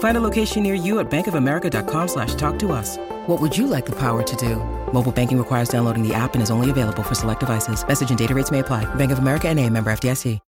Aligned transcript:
Find 0.00 0.16
a 0.16 0.20
location 0.20 0.62
near 0.62 0.74
you 0.74 0.98
at 0.98 1.10
bankofamerica.com 1.10 2.08
slash 2.08 2.34
talk 2.34 2.58
to 2.60 2.72
us. 2.72 2.96
What 3.26 3.38
would 3.38 3.56
you 3.56 3.66
like 3.66 3.84
the 3.84 3.96
power 3.96 4.22
to 4.22 4.36
do? 4.36 4.56
Mobile 4.92 5.12
banking 5.12 5.38
requires 5.38 5.68
downloading 5.68 6.06
the 6.06 6.14
app 6.14 6.32
and 6.34 6.42
is 6.42 6.50
only 6.50 6.70
available 6.70 7.02
for 7.02 7.14
select 7.14 7.40
devices. 7.40 7.86
Message 7.86 8.08
and 8.08 8.18
data 8.18 8.34
rates 8.34 8.50
may 8.50 8.60
apply. 8.60 8.92
Bank 8.96 9.12
of 9.12 9.18
America 9.18 9.48
and 9.48 9.58
a 9.60 9.68
member 9.68 9.92
FDIC. 9.92 10.40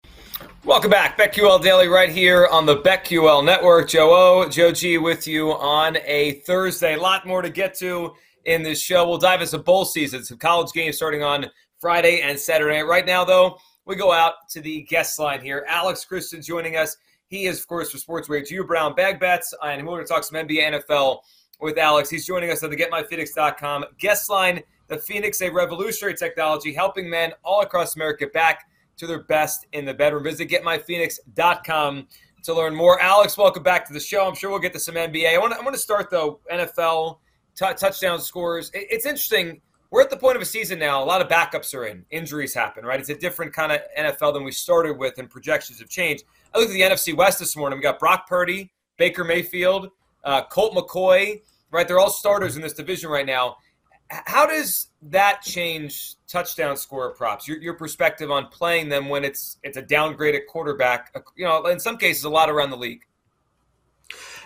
Welcome 0.65 0.91
back. 0.91 1.19
BetQL 1.19 1.61
Daily 1.61 1.89
right 1.89 2.09
here 2.09 2.47
on 2.47 2.65
the 2.65 2.79
BetQL 2.79 3.45
Network. 3.45 3.91
Joe 3.91 4.11
O, 4.15 4.49
Joe 4.49 4.73
G 4.73 4.97
with 4.97 5.27
you 5.27 5.51
on 5.51 5.99
a 6.07 6.41
Thursday. 6.47 6.95
A 6.95 7.01
lot 7.01 7.27
more 7.27 7.43
to 7.43 7.51
get 7.51 7.75
to 7.79 8.15
in 8.47 8.63
this 8.63 8.81
show. 8.81 9.07
We'll 9.07 9.19
dive 9.19 9.43
into 9.43 9.59
bowl 9.59 9.85
season, 9.85 10.25
some 10.25 10.39
college 10.39 10.73
games 10.73 10.97
starting 10.97 11.23
on 11.23 11.51
Friday 11.79 12.23
and 12.23 12.39
Saturday. 12.39 12.81
Right 12.81 13.05
now, 13.05 13.23
though, 13.25 13.59
we 13.85 13.97
go 13.97 14.13
out 14.13 14.49
to 14.51 14.63
the 14.63 14.83
guest 14.83 15.19
line 15.19 15.43
here. 15.43 15.67
Alex 15.69 16.07
Christian 16.07 16.41
joining 16.41 16.77
us. 16.77 16.97
He 17.33 17.47
is, 17.47 17.61
of 17.61 17.67
course, 17.67 17.91
for 17.91 17.97
Sports 17.97 18.29
Radio, 18.29 18.57
you 18.57 18.65
Brown 18.65 18.95
Bag 18.95 19.19
Bets, 19.19 19.55
and 19.63 19.87
we're 19.87 19.95
going 19.95 20.05
to 20.05 20.13
talk 20.13 20.23
some 20.23 20.37
NBA, 20.47 20.83
NFL 20.83 21.21
with 21.63 21.79
Alex. 21.79 22.11
He's 22.11 22.27
joining 22.27 22.51
us 22.51 22.63
on 22.63 22.69
the 22.69 22.77
GetMyPhoenix.com 22.77 23.87
guest 23.97 24.29
line. 24.29 24.63
The 24.89 24.99
Phoenix, 24.99 25.41
a 25.41 25.49
revolutionary 25.49 26.15
technology 26.15 26.75
helping 26.75 27.09
men 27.09 27.33
all 27.43 27.63
across 27.63 27.97
America 27.97 28.27
back 28.27 28.69
to 28.99 29.07
their 29.07 29.23
best 29.23 29.67
in 29.73 29.87
the 29.87 29.95
bedroom. 29.95 30.25
Visit 30.25 30.51
getmyphoenix.com 30.51 32.07
to 32.43 32.53
learn 32.53 32.75
more. 32.75 33.01
Alex, 33.01 33.39
welcome 33.39 33.63
back 33.63 33.87
to 33.87 33.95
the 33.95 34.01
show. 34.01 34.29
I'm 34.29 34.35
sure 34.35 34.51
we'll 34.51 34.59
get 34.59 34.75
to 34.75 34.79
some 34.79 34.97
NBA. 34.97 35.35
I 35.35 35.39
want 35.39 35.55
to, 35.55 35.59
I 35.59 35.63
want 35.63 35.75
to 35.75 35.81
start, 35.81 36.11
though, 36.11 36.39
NFL 36.53 37.17
t- 37.57 37.65
touchdown 37.79 38.21
scores. 38.21 38.71
It, 38.75 38.89
it's 38.91 39.07
interesting. 39.07 39.63
We're 39.93 40.01
at 40.01 40.09
the 40.09 40.17
point 40.17 40.37
of 40.37 40.43
a 40.43 40.47
season 40.47 40.79
now. 40.79 41.03
A 41.03 41.05
lot 41.05 41.21
of 41.21 41.29
backups 41.29 41.75
are 41.75 41.85
in. 41.85 42.07
Injuries 42.11 42.55
happen, 42.55 42.83
right? 42.85 42.99
It's 42.99 43.11
a 43.11 43.15
different 43.15 43.53
kind 43.53 43.73
of 43.73 43.81
NFL 43.97 44.33
than 44.33 44.43
we 44.43 44.51
started 44.51 44.97
with, 44.97 45.19
and 45.19 45.29
projections 45.29 45.79
have 45.81 45.91
changed. 45.91 46.25
I 46.55 46.59
looked 46.59 46.71
at 46.71 46.75
the 46.75 46.81
NFC 46.81 47.15
West 47.15 47.39
this 47.39 47.55
morning. 47.57 47.79
We 47.79 47.83
got 47.83 47.99
Brock 47.99 48.27
Purdy, 48.27 48.73
Baker 48.97 49.23
Mayfield, 49.23 49.91
uh, 50.25 50.45
Colt 50.47 50.75
McCoy, 50.75 51.43
right? 51.71 51.87
They're 51.87 52.01
all 52.01 52.11
starters 52.11 52.57
in 52.57 52.63
this 52.63 52.73
division 52.73 53.11
right 53.11 53.27
now 53.27 53.59
how 54.27 54.47
does 54.47 54.89
that 55.03 55.41
change 55.43 56.17
touchdown 56.29 56.77
score 56.77 57.15
props? 57.15 57.49
Your, 57.49 57.59
your 57.63 57.75
perspective 57.75 58.31
on 58.31 58.49
playing 58.49 58.89
them 58.89 59.09
when 59.09 59.25
it's 59.25 59.59
it's 59.63 59.77
a 59.77 59.83
downgraded 59.83 60.47
quarterback, 60.49 61.15
you 61.37 61.45
know, 61.45 61.65
in 61.67 61.81
some 61.81 61.97
cases 61.97 62.25
a 62.25 62.29
lot 62.29 62.51
around 62.51 62.71
the 62.71 62.77
league 62.77 63.05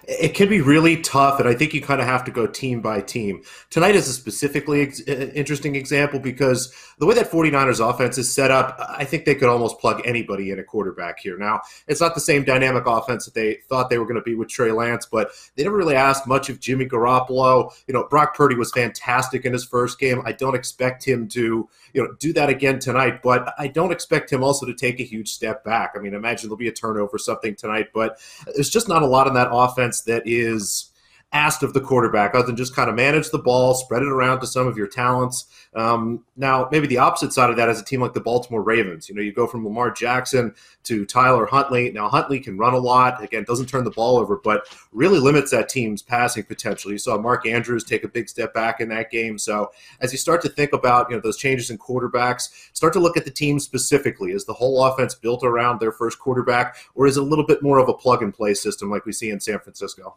it 0.08 0.34
can 0.34 0.48
be 0.48 0.60
really 0.60 1.00
tough, 1.02 1.40
and 1.40 1.48
I 1.48 1.54
think 1.54 1.74
you 1.74 1.82
kind 1.82 2.00
of 2.00 2.06
have 2.06 2.24
to 2.24 2.30
go 2.30 2.46
team 2.46 2.80
by 2.80 3.00
team. 3.00 3.42
Tonight 3.70 3.96
is 3.96 4.08
a 4.08 4.12
specifically 4.12 4.82
ex- 4.82 5.02
uh, 5.06 5.30
interesting 5.34 5.74
example 5.74 6.20
because 6.20 6.72
the 6.98 7.06
way 7.06 7.14
that 7.16 7.30
49ers 7.30 7.86
offense 7.86 8.16
is 8.16 8.32
set 8.32 8.52
up, 8.52 8.76
I 8.88 9.04
think 9.04 9.24
they 9.24 9.34
could 9.34 9.48
almost 9.48 9.80
plug 9.80 10.02
anybody 10.04 10.52
in 10.52 10.60
a 10.60 10.64
quarterback 10.64 11.18
here. 11.18 11.36
Now, 11.36 11.60
it's 11.88 12.00
not 12.00 12.14
the 12.14 12.20
same 12.20 12.44
dynamic 12.44 12.86
offense 12.86 13.24
that 13.24 13.34
they 13.34 13.58
thought 13.68 13.90
they 13.90 13.98
were 13.98 14.04
going 14.04 14.16
to 14.16 14.22
be 14.22 14.36
with 14.36 14.48
Trey 14.48 14.70
Lance, 14.70 15.06
but 15.06 15.30
they 15.56 15.64
never 15.64 15.76
really 15.76 15.96
asked 15.96 16.26
much 16.26 16.48
of 16.48 16.60
Jimmy 16.60 16.86
Garoppolo. 16.86 17.72
You 17.88 17.94
know, 17.94 18.06
Brock 18.08 18.36
Purdy 18.36 18.54
was 18.54 18.70
fantastic 18.70 19.44
in 19.44 19.52
his 19.52 19.64
first 19.64 19.98
game. 19.98 20.22
I 20.24 20.32
don't 20.32 20.54
expect 20.54 21.04
him 21.04 21.26
to, 21.28 21.68
you 21.92 22.02
know, 22.02 22.14
do 22.20 22.32
that 22.34 22.48
again 22.48 22.78
tonight, 22.78 23.22
but 23.22 23.52
I 23.58 23.66
don't 23.66 23.90
expect 23.90 24.32
him 24.32 24.44
also 24.44 24.66
to 24.66 24.74
take 24.74 25.00
a 25.00 25.04
huge 25.04 25.32
step 25.32 25.64
back. 25.64 25.94
I 25.96 25.98
mean, 25.98 26.14
imagine 26.14 26.48
there'll 26.48 26.56
be 26.56 26.68
a 26.68 26.72
turnover 26.72 27.18
something 27.18 27.56
tonight, 27.56 27.88
but 27.92 28.20
there's 28.54 28.70
just 28.70 28.88
not 28.88 29.02
a 29.02 29.06
lot 29.06 29.26
in 29.26 29.34
that 29.34 29.48
offense 29.50 29.95
that 30.02 30.22
is 30.26 30.90
asked 31.32 31.62
of 31.62 31.74
the 31.74 31.80
quarterback 31.80 32.34
other 32.34 32.46
than 32.46 32.56
just 32.56 32.74
kind 32.74 32.88
of 32.88 32.94
manage 32.94 33.30
the 33.30 33.38
ball, 33.38 33.74
spread 33.74 34.02
it 34.02 34.08
around 34.08 34.40
to 34.40 34.46
some 34.46 34.66
of 34.66 34.76
your 34.76 34.86
talents. 34.86 35.46
Um, 35.74 36.24
now, 36.36 36.68
maybe 36.70 36.86
the 36.86 36.98
opposite 36.98 37.32
side 37.32 37.50
of 37.50 37.56
that 37.56 37.68
is 37.68 37.80
a 37.80 37.84
team 37.84 38.00
like 38.00 38.14
the 38.14 38.20
Baltimore 38.20 38.62
Ravens. 38.62 39.08
You 39.08 39.14
know, 39.14 39.20
you 39.20 39.32
go 39.32 39.46
from 39.46 39.64
Lamar 39.64 39.90
Jackson 39.90 40.54
to 40.84 41.04
Tyler 41.04 41.44
Huntley. 41.44 41.90
Now, 41.90 42.08
Huntley 42.08 42.40
can 42.40 42.56
run 42.56 42.74
a 42.74 42.78
lot. 42.78 43.22
Again, 43.22 43.44
doesn't 43.44 43.66
turn 43.66 43.84
the 43.84 43.90
ball 43.90 44.18
over, 44.18 44.40
but 44.42 44.66
really 44.92 45.18
limits 45.18 45.50
that 45.50 45.68
team's 45.68 46.00
passing 46.00 46.44
potential. 46.44 46.92
You 46.92 46.98
saw 46.98 47.18
Mark 47.18 47.46
Andrews 47.46 47.84
take 47.84 48.04
a 48.04 48.08
big 48.08 48.28
step 48.28 48.54
back 48.54 48.80
in 48.80 48.88
that 48.90 49.10
game. 49.10 49.36
So, 49.36 49.72
as 50.00 50.12
you 50.12 50.18
start 50.18 50.40
to 50.42 50.48
think 50.48 50.72
about 50.72 51.10
you 51.10 51.16
know 51.16 51.20
those 51.20 51.36
changes 51.36 51.70
in 51.70 51.76
quarterbacks, 51.76 52.48
start 52.72 52.92
to 52.94 53.00
look 53.00 53.16
at 53.16 53.24
the 53.24 53.30
team 53.30 53.58
specifically. 53.58 54.30
Is 54.30 54.46
the 54.46 54.54
whole 54.54 54.84
offense 54.84 55.14
built 55.14 55.44
around 55.44 55.80
their 55.80 55.92
first 55.92 56.18
quarterback, 56.18 56.76
or 56.94 57.06
is 57.06 57.16
it 57.16 57.22
a 57.22 57.26
little 57.26 57.46
bit 57.46 57.62
more 57.62 57.78
of 57.78 57.88
a 57.88 57.94
plug 57.94 58.22
and 58.22 58.32
play 58.32 58.54
system 58.54 58.90
like 58.90 59.04
we 59.04 59.12
see 59.12 59.30
in 59.30 59.40
San 59.40 59.58
Francisco? 59.58 60.16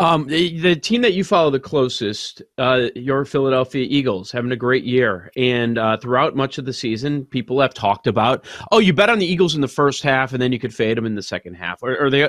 Um, 0.00 0.26
the, 0.26 0.58
the, 0.58 0.74
team 0.74 1.02
that 1.02 1.12
you 1.12 1.22
follow 1.22 1.50
the 1.50 1.60
closest, 1.60 2.42
uh, 2.58 2.88
your 2.96 3.24
Philadelphia 3.24 3.86
Eagles, 3.88 4.32
having 4.32 4.50
a 4.50 4.56
great 4.56 4.82
year, 4.82 5.30
and 5.36 5.78
uh, 5.78 5.96
throughout 5.98 6.34
much 6.34 6.58
of 6.58 6.64
the 6.64 6.72
season, 6.72 7.24
people 7.26 7.60
have 7.60 7.74
talked 7.74 8.08
about, 8.08 8.44
oh, 8.72 8.80
you 8.80 8.92
bet 8.92 9.08
on 9.08 9.20
the 9.20 9.26
Eagles 9.26 9.54
in 9.54 9.60
the 9.60 9.68
first 9.68 10.02
half, 10.02 10.32
and 10.32 10.42
then 10.42 10.50
you 10.50 10.58
could 10.58 10.74
fade 10.74 10.96
them 10.96 11.06
in 11.06 11.14
the 11.14 11.22
second 11.22 11.54
half, 11.54 11.80
or, 11.80 11.96
or 11.96 12.10
they 12.10 12.28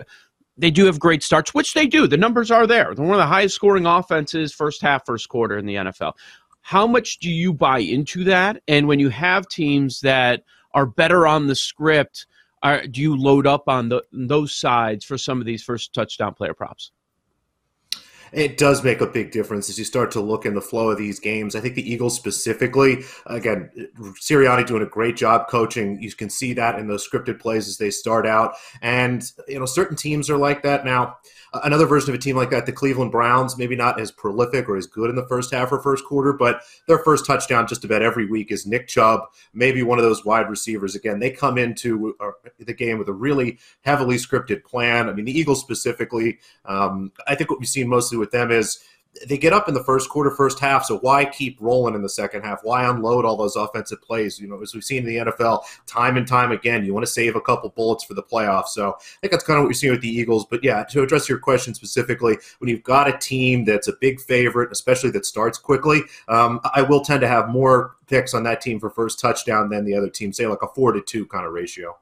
they 0.58 0.72
do 0.72 0.86
have 0.86 1.00
great 1.00 1.24
starts, 1.24 1.54
which 1.54 1.74
they 1.74 1.88
do. 1.88 2.08
The 2.08 2.18
numbers 2.18 2.52
are 2.52 2.68
there. 2.68 2.94
They're 2.96 3.06
one 3.06 3.16
of 3.16 3.20
the 3.20 3.26
highest 3.26 3.56
scoring 3.56 3.86
offenses 3.86 4.54
first 4.54 4.82
half, 4.82 5.06
first 5.06 5.28
quarter 5.28 5.58
in 5.58 5.66
the 5.66 5.76
NFL. 5.76 6.14
How 6.62 6.88
much 6.88 7.20
do 7.20 7.30
you 7.30 7.54
buy 7.54 7.80
into 7.80 8.24
that? 8.26 8.62
And 8.68 8.88
when 8.88 9.00
you 9.00 9.10
have 9.10 9.48
teams 9.48 10.00
that 10.02 10.44
are 10.74 10.86
better 10.86 11.28
on 11.28 11.48
the 11.48 11.56
script, 11.56 12.26
are, 12.64 12.88
do 12.88 13.02
you 13.02 13.18
load 13.18 13.46
up 13.46 13.68
on 13.68 13.90
the, 13.90 14.04
those 14.12 14.56
sides 14.56 15.04
for 15.04 15.18
some 15.18 15.40
of 15.40 15.46
these 15.46 15.64
first 15.64 15.94
touchdown 15.94 16.34
player 16.34 16.54
props? 16.54 16.92
It 18.36 18.58
does 18.58 18.84
make 18.84 19.02
a 19.02 19.08
big 19.08 19.32
difference 19.32 19.70
as 19.70 19.80
you 19.80 19.86
start 19.86 20.12
to 20.12 20.22
look 20.22 20.46
in 20.46 20.54
the 20.54 20.62
flow 20.62 20.90
of 20.90 20.98
these 20.98 21.20
games. 21.20 21.56
I 21.56 21.62
think 21.62 21.76
the 21.76 21.90
Eagles 21.90 22.16
specifically, 22.16 23.04
again, 23.26 23.70
Sirianni 24.22 24.66
doing 24.68 24.84
a 24.84 24.88
great 24.88 25.16
job 25.16 25.48
coaching. 25.48 26.02
You 26.02 26.12
can 26.14 26.30
see 26.30 26.54
that 26.54 26.78
in 26.78 26.88
those 26.88 27.08
scripted 27.08 27.40
plays 27.40 27.68
as 27.68 27.78
they 27.78 27.90
start 27.90 28.28
out. 28.28 28.56
And, 28.82 29.24
you 29.48 29.60
know, 29.60 29.66
certain 29.66 29.96
teams 29.96 30.30
are 30.30 30.38
like 30.38 30.64
that. 30.64 30.84
Now, 30.86 31.18
another 31.64 31.86
version 31.86 32.10
of 32.10 32.16
a 32.16 32.22
team 32.22 32.36
like 32.36 32.50
that, 32.50 32.66
the 32.66 32.72
Cleveland 32.74 33.12
Browns, 33.12 33.58
maybe 33.58 33.76
not 33.76 34.02
as 34.02 34.12
prolific 34.12 34.68
or 34.68 34.76
as 34.76 34.88
good 34.88 35.10
in 35.10 35.16
the 35.16 35.28
first 35.28 35.54
half 35.54 35.72
or 35.72 35.82
first 35.82 36.04
quarter, 36.04 36.34
but 36.34 36.62
their 36.88 37.00
first 37.00 37.26
touchdown 37.26 37.68
just 37.68 37.86
about 37.86 38.02
every 38.02 38.26
week 38.26 38.52
is 38.52 38.66
Nick 38.66 38.88
Chubb, 38.88 39.22
maybe 39.54 39.82
one 39.82 39.98
of 39.98 40.04
those 40.04 40.26
wide 40.26 40.50
receivers. 40.50 40.96
Again, 40.96 41.20
they 41.20 41.32
come 41.32 41.58
into 41.58 42.16
the 42.60 42.74
game 42.74 42.98
with 42.98 43.10
a 43.10 43.14
really 43.14 43.60
heavily 43.82 44.18
scripted 44.18 44.64
plan. 44.64 45.10
I 45.10 45.14
mean, 45.14 45.26
the 45.26 45.38
Eagles 45.38 45.62
specifically, 45.62 46.40
um, 46.66 47.12
I 47.28 47.36
think 47.36 47.50
what 47.50 47.60
we've 47.60 47.68
seen 47.68 47.88
mostly 47.88 48.18
with 48.18 48.32
them 48.32 48.52
is 48.52 48.80
they 49.28 49.38
get 49.38 49.54
up 49.54 49.68
in 49.68 49.74
the 49.74 49.84
first 49.84 50.10
quarter, 50.10 50.32
first 50.32 50.60
half. 50.60 50.86
So 50.86 50.98
why 51.00 51.26
keep 51.26 51.58
rolling 51.60 51.96
in 51.96 52.02
the 52.02 52.10
second 52.10 52.42
half? 52.42 52.60
Why 52.64 52.90
unload 52.90 53.26
all 53.26 53.38
those 53.38 53.56
offensive 53.56 54.02
plays? 54.02 54.40
You 54.40 54.48
know, 54.48 54.62
as 54.62 54.74
we've 54.74 54.84
seen 54.84 55.00
in 55.00 55.06
the 55.06 55.32
NFL 55.32 55.64
time 55.88 56.18
and 56.18 56.28
time 56.28 56.52
again, 56.52 56.84
you 56.84 56.94
want 56.94 57.06
to 57.06 57.12
save 57.12 57.36
a 57.36 57.42
couple 57.42 57.70
bullets 57.70 58.04
for 58.04 58.14
the 58.14 58.24
playoffs. 58.24 58.70
So 58.70 58.92
I 58.92 59.20
think 59.22 59.32
that's 59.32 59.44
kind 59.44 59.58
of 59.58 59.64
what 59.64 59.70
you're 59.70 59.74
seeing 59.76 59.94
with 59.94 60.02
the 60.02 60.10
Eagles. 60.10 60.46
But 60.46 60.64
yeah, 60.64 60.84
to 60.86 61.02
address 61.02 61.30
your 61.30 61.40
question 61.40 61.74
specifically, 61.74 62.38
when 62.60 62.70
you've 62.70 62.84
got 62.84 63.08
a 63.08 63.18
team 63.18 63.66
that's 63.66 63.88
a 63.88 63.94
big 64.02 64.20
favorite, 64.20 64.72
especially 64.72 65.12
that 65.12 65.26
starts 65.26 65.58
quickly, 65.58 66.02
um, 66.28 66.60
I 66.74 66.82
will 66.82 67.02
tend 67.02 67.22
to 67.22 67.28
have 67.28 67.50
more 67.50 67.96
picks 68.08 68.34
on 68.34 68.44
that 68.44 68.62
team 68.62 68.80
for 68.80 68.90
first 68.90 69.20
touchdown 69.20 69.70
than 69.70 69.86
the 69.86 69.96
other 69.96 70.10
team, 70.10 70.34
say 70.34 70.48
like 70.48 70.62
a 70.62 70.68
four 70.68 70.92
to 70.92 71.02
two 71.02 71.26
kind 71.28 71.46
of 71.46 71.54
ratio. 71.54 71.96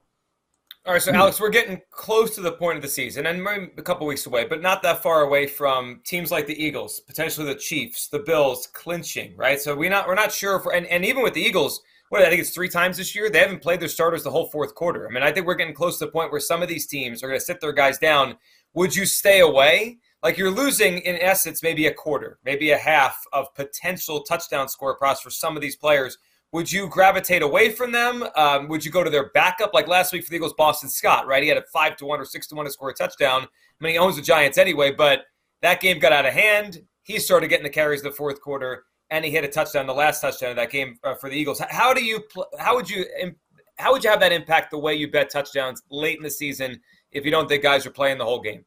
All 0.86 0.92
right, 0.92 1.02
so 1.02 1.12
hmm. 1.12 1.18
Alex, 1.18 1.40
we're 1.40 1.50
getting 1.50 1.82
close 1.92 2.36
to 2.36 2.42
the 2.42 2.52
point 2.52 2.76
of 2.76 2.82
the 2.82 2.90
season, 2.90 3.26
and 3.26 3.42
maybe 3.42 3.72
a 3.78 3.82
couple 3.82 4.06
weeks 4.06 4.26
away, 4.26 4.46
but 4.46 4.62
not 4.62 4.82
that 4.84 5.02
far 5.02 5.22
away 5.22 5.48
from 5.48 6.02
teams 6.04 6.30
like 6.30 6.46
the 6.46 6.62
Eagles, 6.62 7.00
potentially 7.00 7.48
the 7.48 7.56
Chiefs, 7.56 8.10
the 8.10 8.20
Bills 8.20 8.68
clinching, 8.68 9.34
right? 9.38 9.62
So 9.62 9.76
we 9.76 9.88
not 9.88 10.10
we're 10.10 10.16
not 10.16 10.34
sure 10.34 10.58
if, 10.58 10.66
and, 10.66 10.86
and 10.88 11.06
even 11.06 11.24
with 11.24 11.36
the 11.36 11.42
Eagles, 11.42 11.82
what 12.10 12.22
I 12.22 12.30
think 12.30 12.42
it's 12.42 12.50
three 12.50 12.68
times 12.68 12.98
this 12.98 13.16
year, 13.16 13.30
they 13.30 13.40
haven't 13.40 13.62
played 13.62 13.80
their 13.80 13.88
starters 13.88 14.24
the 14.24 14.32
whole 14.32 14.50
fourth 14.50 14.76
quarter. 14.76 15.08
I 15.08 15.14
mean, 15.14 15.24
I 15.24 15.32
think 15.32 15.48
we're 15.48 15.56
getting 15.56 15.74
close 15.74 16.00
to 16.00 16.06
the 16.06 16.12
point 16.12 16.32
where 16.32 16.42
some 16.42 16.62
of 16.62 16.68
these 16.68 16.86
teams 16.86 17.24
are 17.24 17.28
going 17.28 17.40
to 17.40 17.46
sit 17.46 17.62
their 17.62 17.72
guys 17.72 17.98
down. 17.98 18.36
Would 18.74 18.94
you 18.94 19.06
stay 19.06 19.40
away? 19.40 20.00
Like 20.22 20.38
you're 20.38 20.52
losing 20.52 20.98
in 21.00 21.16
essence 21.16 21.64
maybe 21.64 21.88
a 21.88 21.94
quarter, 21.94 22.40
maybe 22.44 22.72
a 22.72 22.78
half 22.78 23.24
of 23.32 23.54
potential 23.56 24.22
touchdown 24.24 24.68
score 24.68 24.98
props 24.98 25.22
for 25.22 25.30
some 25.30 25.56
of 25.56 25.62
these 25.62 25.78
players 25.78 26.18
would 26.54 26.72
you 26.72 26.88
gravitate 26.88 27.42
away 27.42 27.72
from 27.72 27.92
them? 27.92 28.24
Um, 28.36 28.68
would 28.68 28.86
you 28.86 28.92
go 28.92 29.04
to 29.04 29.10
their 29.10 29.32
backup? 29.32 29.74
Like 29.74 29.88
last 29.88 30.14
week 30.14 30.24
for 30.24 30.30
the 30.30 30.36
Eagles, 30.36 30.54
Boston 30.54 30.88
Scott, 30.88 31.26
right? 31.26 31.42
He 31.42 31.50
had 31.50 31.58
a 31.58 31.64
five 31.74 31.98
to 31.98 32.06
one 32.06 32.22
or 32.22 32.26
six 32.26 32.48
to 32.48 32.56
one 32.56 32.66
to 32.66 32.72
score 32.72 32.92
a 32.92 32.94
touchdown. 32.94 33.42
I 33.42 33.84
mean, 33.84 33.94
he 33.94 33.98
owns 33.98 34.16
the 34.16 34.22
Giants 34.22 34.60
anyway, 34.60 34.92
but 34.92 35.24
that 35.64 35.82
game 35.82 35.98
got 35.98 36.14
out 36.14 36.28
of 36.28 36.34
hand. 36.34 36.80
He 37.02 37.20
started 37.20 37.48
getting 37.48 37.64
the 37.64 37.72
carries 37.72 38.02
in 38.02 38.08
the 38.08 38.16
fourth 38.16 38.40
quarter, 38.40 38.86
and 39.10 39.26
he 39.26 39.32
hit 39.32 39.44
a 39.44 39.48
touchdown, 39.48 39.88
the 39.88 39.94
last 39.94 40.22
touchdown 40.22 40.52
of 40.52 40.56
that 40.58 40.70
game 40.70 40.98
uh, 41.04 41.16
for 41.16 41.28
the 41.28 41.36
Eagles. 41.36 41.60
How 41.70 41.92
do 41.92 42.04
you? 42.06 42.24
How 42.60 42.76
would 42.76 42.88
you? 42.90 43.06
How 43.78 43.92
would 43.92 44.04
you 44.04 44.12
have 44.12 44.20
that 44.20 44.32
impact 44.32 44.70
the 44.70 44.78
way 44.78 44.94
you 44.94 45.10
bet 45.10 45.32
touchdowns 45.32 45.82
late 45.90 46.18
in 46.18 46.24
the 46.24 46.30
season 46.30 46.80
if 47.12 47.26
you 47.26 47.32
don't 47.32 47.50
think 47.50 47.64
guys 47.64 47.84
are 47.88 47.92
playing 47.92 48.20
the 48.20 48.26
whole 48.26 48.40
game? 48.40 48.64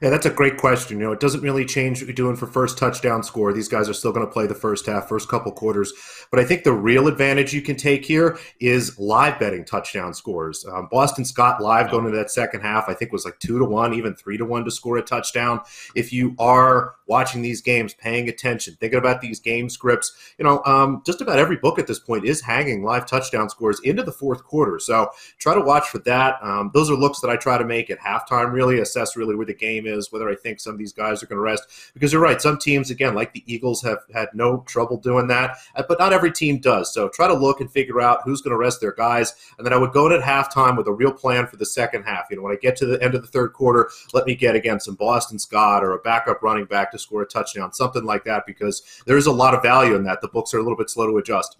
Yeah, 0.00 0.10
that's 0.10 0.26
a 0.26 0.30
great 0.30 0.56
question. 0.56 0.98
You 0.98 1.06
know, 1.06 1.12
it 1.12 1.20
doesn't 1.20 1.40
really 1.40 1.64
change 1.64 2.00
what 2.00 2.06
you're 2.06 2.14
doing 2.14 2.36
for 2.36 2.46
first 2.46 2.78
touchdown 2.78 3.22
score. 3.22 3.52
These 3.52 3.68
guys 3.68 3.88
are 3.88 3.94
still 3.94 4.12
going 4.12 4.26
to 4.26 4.32
play 4.32 4.46
the 4.46 4.54
first 4.54 4.86
half, 4.86 5.08
first 5.08 5.28
couple 5.28 5.50
quarters. 5.52 5.92
But 6.30 6.40
I 6.40 6.44
think 6.44 6.64
the 6.64 6.72
real 6.72 7.08
advantage 7.08 7.52
you 7.52 7.62
can 7.62 7.76
take 7.76 8.04
here 8.04 8.38
is 8.60 8.98
live 8.98 9.38
betting 9.38 9.64
touchdown 9.64 10.14
scores. 10.14 10.64
Um, 10.66 10.88
Boston 10.90 11.24
Scott 11.24 11.62
live 11.62 11.90
going 11.90 12.06
into 12.06 12.16
that 12.16 12.30
second 12.30 12.60
half, 12.60 12.88
I 12.88 12.94
think 12.94 13.12
was 13.12 13.24
like 13.24 13.38
two 13.38 13.58
to 13.58 13.64
one, 13.64 13.94
even 13.94 14.14
three 14.14 14.36
to 14.38 14.44
one 14.44 14.64
to 14.64 14.70
score 14.70 14.98
a 14.98 15.02
touchdown. 15.02 15.60
If 15.94 16.12
you 16.12 16.34
are 16.38 16.94
watching 17.06 17.42
these 17.42 17.60
games, 17.60 17.94
paying 17.94 18.28
attention, 18.28 18.76
thinking 18.78 18.98
about 18.98 19.20
these 19.20 19.40
game 19.40 19.68
scripts, 19.68 20.14
you 20.38 20.44
know, 20.44 20.62
um, 20.64 21.02
just 21.06 21.20
about 21.20 21.38
every 21.38 21.56
book 21.56 21.78
at 21.78 21.86
this 21.86 21.98
point 21.98 22.24
is 22.24 22.40
hanging 22.40 22.84
live 22.84 23.06
touchdown 23.06 23.48
scores 23.48 23.80
into 23.80 24.02
the 24.02 24.12
fourth 24.12 24.44
quarter. 24.44 24.78
So 24.78 25.10
try 25.38 25.54
to 25.54 25.60
watch 25.60 25.88
for 25.88 25.98
that. 26.00 26.36
Um, 26.42 26.70
those 26.74 26.90
are 26.90 26.94
looks 26.94 27.20
that 27.20 27.30
I 27.30 27.36
try 27.36 27.58
to 27.58 27.64
make 27.64 27.90
at 27.90 27.98
halftime, 27.98 28.52
really 28.52 28.78
assess 28.80 29.16
really 29.16 29.34
where 29.34 29.46
the 29.46 29.54
game 29.54 29.67
game 29.68 29.86
is, 29.86 30.10
whether 30.10 30.28
I 30.28 30.34
think 30.34 30.60
some 30.60 30.72
of 30.72 30.78
these 30.78 30.92
guys 30.92 31.22
are 31.22 31.26
going 31.26 31.36
to 31.36 31.42
rest. 31.42 31.64
Because 31.94 32.12
you're 32.12 32.22
right, 32.22 32.40
some 32.40 32.58
teams, 32.58 32.90
again, 32.90 33.14
like 33.14 33.32
the 33.32 33.44
Eagles, 33.46 33.82
have 33.82 33.98
had 34.12 34.28
no 34.34 34.64
trouble 34.66 34.96
doing 34.96 35.26
that, 35.28 35.58
uh, 35.76 35.82
but 35.88 35.98
not 35.98 36.12
every 36.12 36.32
team 36.32 36.58
does. 36.58 36.92
So 36.92 37.08
try 37.08 37.28
to 37.28 37.34
look 37.34 37.60
and 37.60 37.70
figure 37.70 38.00
out 38.00 38.20
who's 38.24 38.40
going 38.40 38.52
to 38.52 38.58
rest 38.58 38.80
their 38.80 38.92
guys. 38.92 39.34
And 39.56 39.66
then 39.66 39.72
I 39.72 39.78
would 39.78 39.92
go 39.92 40.06
in 40.06 40.12
at 40.12 40.20
halftime 40.20 40.76
with 40.76 40.88
a 40.88 40.92
real 40.92 41.12
plan 41.12 41.46
for 41.46 41.56
the 41.56 41.66
second 41.66 42.04
half. 42.04 42.26
You 42.30 42.36
know, 42.36 42.42
when 42.42 42.52
I 42.52 42.56
get 42.56 42.76
to 42.78 42.86
the 42.86 43.02
end 43.02 43.14
of 43.14 43.22
the 43.22 43.28
third 43.28 43.52
quarter, 43.52 43.90
let 44.12 44.26
me 44.26 44.34
get 44.34 44.54
again 44.54 44.80
some 44.80 44.94
Boston 44.94 45.38
Scott 45.38 45.84
or 45.84 45.92
a 45.92 45.98
backup 45.98 46.42
running 46.42 46.64
back 46.66 46.90
to 46.92 46.98
score 46.98 47.22
a 47.22 47.26
touchdown, 47.26 47.72
something 47.72 48.04
like 48.04 48.24
that, 48.24 48.46
because 48.46 49.02
there 49.06 49.16
is 49.16 49.26
a 49.26 49.32
lot 49.32 49.54
of 49.54 49.62
value 49.62 49.94
in 49.94 50.04
that. 50.04 50.20
The 50.20 50.28
books 50.28 50.54
are 50.54 50.58
a 50.58 50.62
little 50.62 50.76
bit 50.76 50.90
slow 50.90 51.06
to 51.06 51.18
adjust. 51.18 51.58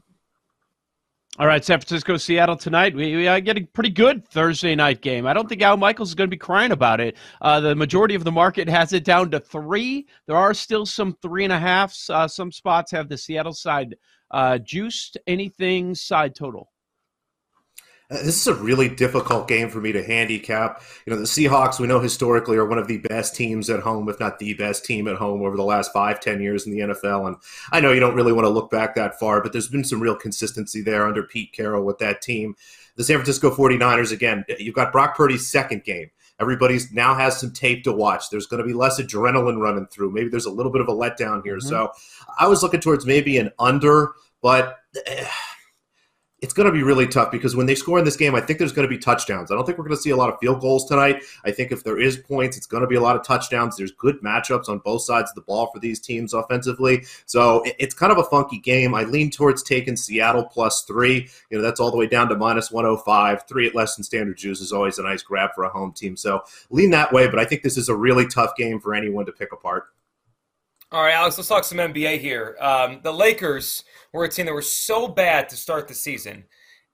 All 1.41 1.47
right, 1.47 1.65
San 1.65 1.79
Francisco, 1.79 2.17
Seattle 2.17 2.57
tonight. 2.57 2.97
We, 2.97 3.15
we 3.15 3.29
are 3.29 3.41
getting 3.41 3.69
pretty 3.69 3.91
good 3.91 4.27
Thursday 4.27 4.75
night 4.75 5.03
game. 5.03 5.25
I 5.25 5.33
don't 5.33 5.49
think 5.49 5.63
Al 5.63 5.77
Michaels 5.77 6.09
is 6.09 6.17
going 6.17 6.27
to 6.27 6.35
be 6.35 6.37
crying 6.37 6.73
about 6.73 6.99
it. 6.99 7.17
Uh, 7.41 7.61
the 7.61 7.77
majority 7.77 8.17
of 8.17 8.25
the 8.25 8.33
market 8.33 8.69
has 8.69 8.93
it 8.93 9.05
down 9.05 9.31
to 9.31 9.39
three. 9.39 10.09
There 10.27 10.37
are 10.37 10.53
still 10.53 10.85
some 10.85 11.17
three 11.23 11.45
and 11.45 11.53
a 11.53 11.59
halfs. 11.59 12.11
Uh, 12.11 12.27
some 12.27 12.51
spots 12.51 12.91
have 12.91 13.09
the 13.09 13.17
Seattle 13.17 13.53
side 13.53 13.95
uh, 14.33 14.59
juiced. 14.59 15.17
Anything 15.29 15.95
side 15.95 16.35
total? 16.35 16.73
Uh, 18.11 18.17
this 18.23 18.41
is 18.41 18.47
a 18.47 18.55
really 18.55 18.89
difficult 18.89 19.47
game 19.49 19.69
for 19.69 19.81
me 19.81 19.93
to 19.93 20.03
handicap. 20.03 20.83
You 21.05 21.13
know, 21.13 21.19
the 21.19 21.27
Seahawks, 21.27 21.79
we 21.79 21.87
know 21.87 22.01
historically, 22.01 22.57
are 22.57 22.65
one 22.65 22.79
of 22.79 22.89
the 22.89 22.99
best 22.99 23.37
teams 23.37 23.69
at 23.69 23.81
home, 23.81 24.09
if 24.09 24.19
not 24.19 24.39
the 24.39 24.55
best 24.55 24.85
team 24.87 25.07
at 25.09 25.17
home 25.17 25.43
over 25.43 25.57
the 25.57 25.63
last 25.63 25.93
five, 25.93 26.19
ten 26.19 26.41
years 26.41 26.67
in 26.67 26.73
the 26.73 26.81
NFL. 26.81 27.27
And 27.27 27.37
I 27.71 27.81
know 27.81 27.93
you 27.93 28.01
don't 28.01 28.15
really 28.15 28.33
want 28.33 28.47
to 28.47 28.51
look 28.51 28.71
back 28.71 28.95
that 28.95 29.19
far, 29.19 29.43
but 29.43 29.53
there's 29.53 29.69
been 29.69 29.85
some 29.85 30.01
real 30.01 30.17
consistency 30.17 30.81
there 30.81 31.07
under 31.07 31.23
Pete 31.23 31.53
Carroll 31.53 31.85
with 31.85 31.99
that 31.99 32.23
team. 32.23 32.55
The 32.97 33.05
San 33.05 33.17
Francisco 33.17 33.55
49ers, 33.55 34.11
again, 34.11 34.45
you've 34.59 34.75
got 34.75 34.91
Brock 34.91 35.15
Purdy's 35.15 35.47
second 35.47 35.85
game. 35.85 36.11
Everybody's 36.41 36.91
now 36.93 37.15
has 37.15 37.39
some 37.39 37.53
tape 37.53 37.85
to 37.85 37.93
watch. 37.93 38.31
There's 38.31 38.47
going 38.47 38.63
to 38.63 38.67
be 38.67 38.73
less 38.73 38.99
adrenaline 39.01 39.61
running 39.61 39.87
through. 39.87 40.13
Maybe 40.13 40.31
there's 40.31 40.47
a 40.47 40.51
little 40.51 40.73
bit 40.73 40.81
of 40.81 40.89
a 40.89 40.93
letdown 40.93 41.43
here. 41.45 41.59
Mm-hmm. 41.59 41.69
So 41.69 41.93
I 42.39 42.49
was 42.49 42.63
looking 42.63 42.81
towards 42.81 43.05
maybe 43.05 43.37
an 43.37 43.51
under, 43.59 44.13
but. 44.41 44.79
It's 46.41 46.55
going 46.55 46.67
to 46.67 46.73
be 46.73 46.85
really 46.85 47.09
tough 47.09 47.33
because 47.33 47.57
when 47.57 47.67
they 47.67 47.75
score 47.75 47.99
in 47.99 48.05
this 48.05 48.17
game, 48.17 48.37
I 48.37 48.41
think 48.41 48.61
there's 48.61 48.73
going 48.73 48.89
to 48.89 48.95
be 48.95 48.99
touchdowns. 48.99 49.51
I 49.51 49.55
don't 49.55 49.65
think 49.65 49.77
we're 49.77 49.85
going 49.85 49.97
to 49.97 50.03
see 50.03 50.11
a 50.11 50.17
lot 50.17 50.33
of 50.33 50.39
field 50.39 50.61
goals 50.61 50.85
tonight. 50.87 51.25
I 51.45 51.51
think 51.51 51.73
if 51.73 51.83
there 51.83 51.99
is 51.99 52.17
points, 52.17 52.57
it's 52.57 52.67
going 52.67 52.83
to 52.83 52.87
be 52.87 52.95
a 52.95 53.01
lot 53.01 53.17
of 53.17 53.25
touchdowns. 53.25 53.77
There's 53.77 53.91
good 53.91 54.21
matchups 54.23 54.69
on 54.69 54.79
both 54.79 55.03
sides 55.03 55.33
of 55.33 55.35
the 55.35 55.41
ball 55.41 55.71
for 55.73 55.81
these 55.81 55.99
teams 55.99 56.33
offensively. 56.35 57.05
So 57.27 57.65
it's 57.79 57.95
kind 57.95 58.13
of 58.13 58.19
a 58.19 58.25
funky 58.25 58.59
game. 58.59 58.95
I 58.95 59.03
lean 59.03 59.31
towards 59.31 59.65
taking 59.65 59.97
Seattle 59.97 60.45
plus 60.45 60.85
three. 60.85 61.29
You 61.51 61.59
know, 61.59 61.63
that's 61.63 61.81
all 61.81 61.91
the 61.91 61.97
way 61.97 62.07
down 62.07 62.29
to 62.29 62.37
minus 62.37 62.71
105. 62.71 63.49
Three 63.49 63.67
at 63.67 63.75
less 63.75 63.97
than 63.97 64.05
standard 64.05 64.37
juice 64.37 64.61
is 64.61 64.73
always 64.73 64.99
a 64.99 65.03
nice 65.03 65.25
grab 65.25 65.51
for 65.57 65.65
a 65.65 65.71
home 65.71 65.93
team. 65.93 66.17
So 66.17 66.45
lean 66.71 66.91
that 66.91 67.13
way, 67.13 67.27
but 67.27 67.41
I 67.41 67.45
think 67.47 67.63
this 67.63 67.77
is 67.77 67.89
a 67.89 67.97
really 67.97 68.29
tough 68.29 68.55
game 68.57 68.79
for 68.79 68.95
anyone 68.95 69.27
to 69.27 69.33
pick 69.33 69.53
apart. 69.53 69.89
All 70.91 71.03
right, 71.03 71.13
Alex, 71.13 71.37
let's 71.37 71.51
talk 71.51 71.65
some 71.65 71.77
NBA 71.77 72.19
here. 72.19 72.57
Um, 72.61 73.01
the 73.03 73.13
Lakers 73.13 73.85
were 74.15 74.25
a 74.25 74.29
team 74.29 74.47
that 74.47 74.55
were 74.55 74.63
so 74.63 75.07
bad 75.07 75.47
to 75.51 75.57
start 75.57 75.87
the 75.87 75.93
season, 75.93 76.45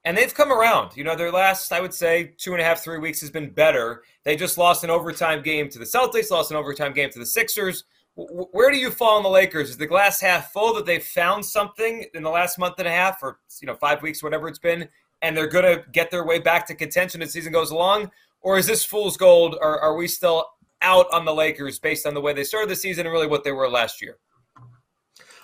and 0.04 0.18
they've 0.18 0.34
come 0.34 0.50
around. 0.50 0.96
You 0.96 1.04
know, 1.04 1.14
their 1.14 1.30
last, 1.30 1.70
I 1.70 1.80
would 1.80 1.94
say, 1.94 2.34
two 2.36 2.54
and 2.54 2.60
a 2.60 2.64
half, 2.64 2.82
three 2.82 2.98
weeks 2.98 3.20
has 3.20 3.30
been 3.30 3.50
better. 3.50 4.02
They 4.24 4.34
just 4.34 4.58
lost 4.58 4.82
an 4.82 4.90
overtime 4.90 5.44
game 5.44 5.68
to 5.68 5.78
the 5.78 5.84
Celtics, 5.84 6.32
lost 6.32 6.50
an 6.50 6.56
overtime 6.56 6.92
game 6.92 7.08
to 7.10 7.20
the 7.20 7.26
Sixers. 7.26 7.84
W- 8.16 8.48
where 8.50 8.72
do 8.72 8.78
you 8.78 8.90
fall 8.90 9.16
on 9.16 9.22
the 9.22 9.28
Lakers? 9.28 9.70
Is 9.70 9.76
the 9.76 9.86
glass 9.86 10.20
half 10.20 10.50
full 10.50 10.74
that 10.74 10.86
they've 10.86 11.00
found 11.00 11.46
something 11.46 12.04
in 12.14 12.24
the 12.24 12.30
last 12.30 12.58
month 12.58 12.74
and 12.78 12.88
a 12.88 12.90
half, 12.90 13.22
or 13.22 13.38
you 13.60 13.68
know, 13.68 13.76
five 13.76 14.02
weeks, 14.02 14.24
whatever 14.24 14.48
it's 14.48 14.58
been, 14.58 14.88
and 15.22 15.36
they're 15.36 15.46
going 15.46 15.64
to 15.64 15.84
get 15.92 16.10
their 16.10 16.26
way 16.26 16.40
back 16.40 16.66
to 16.66 16.74
contention 16.74 17.22
as 17.22 17.28
the 17.28 17.32
season 17.34 17.52
goes 17.52 17.70
along? 17.70 18.10
Or 18.40 18.58
is 18.58 18.66
this 18.66 18.84
fool's 18.84 19.16
gold? 19.16 19.54
Or 19.60 19.78
are 19.80 19.94
we 19.94 20.08
still 20.08 20.48
out 20.84 21.06
on 21.12 21.24
the 21.24 21.34
Lakers 21.34 21.78
based 21.78 22.06
on 22.06 22.14
the 22.14 22.20
way 22.20 22.32
they 22.32 22.44
started 22.44 22.70
the 22.70 22.76
season 22.76 23.06
and 23.06 23.12
really 23.12 23.26
what 23.26 23.42
they 23.42 23.52
were 23.52 23.68
last 23.68 24.00
year? 24.00 24.18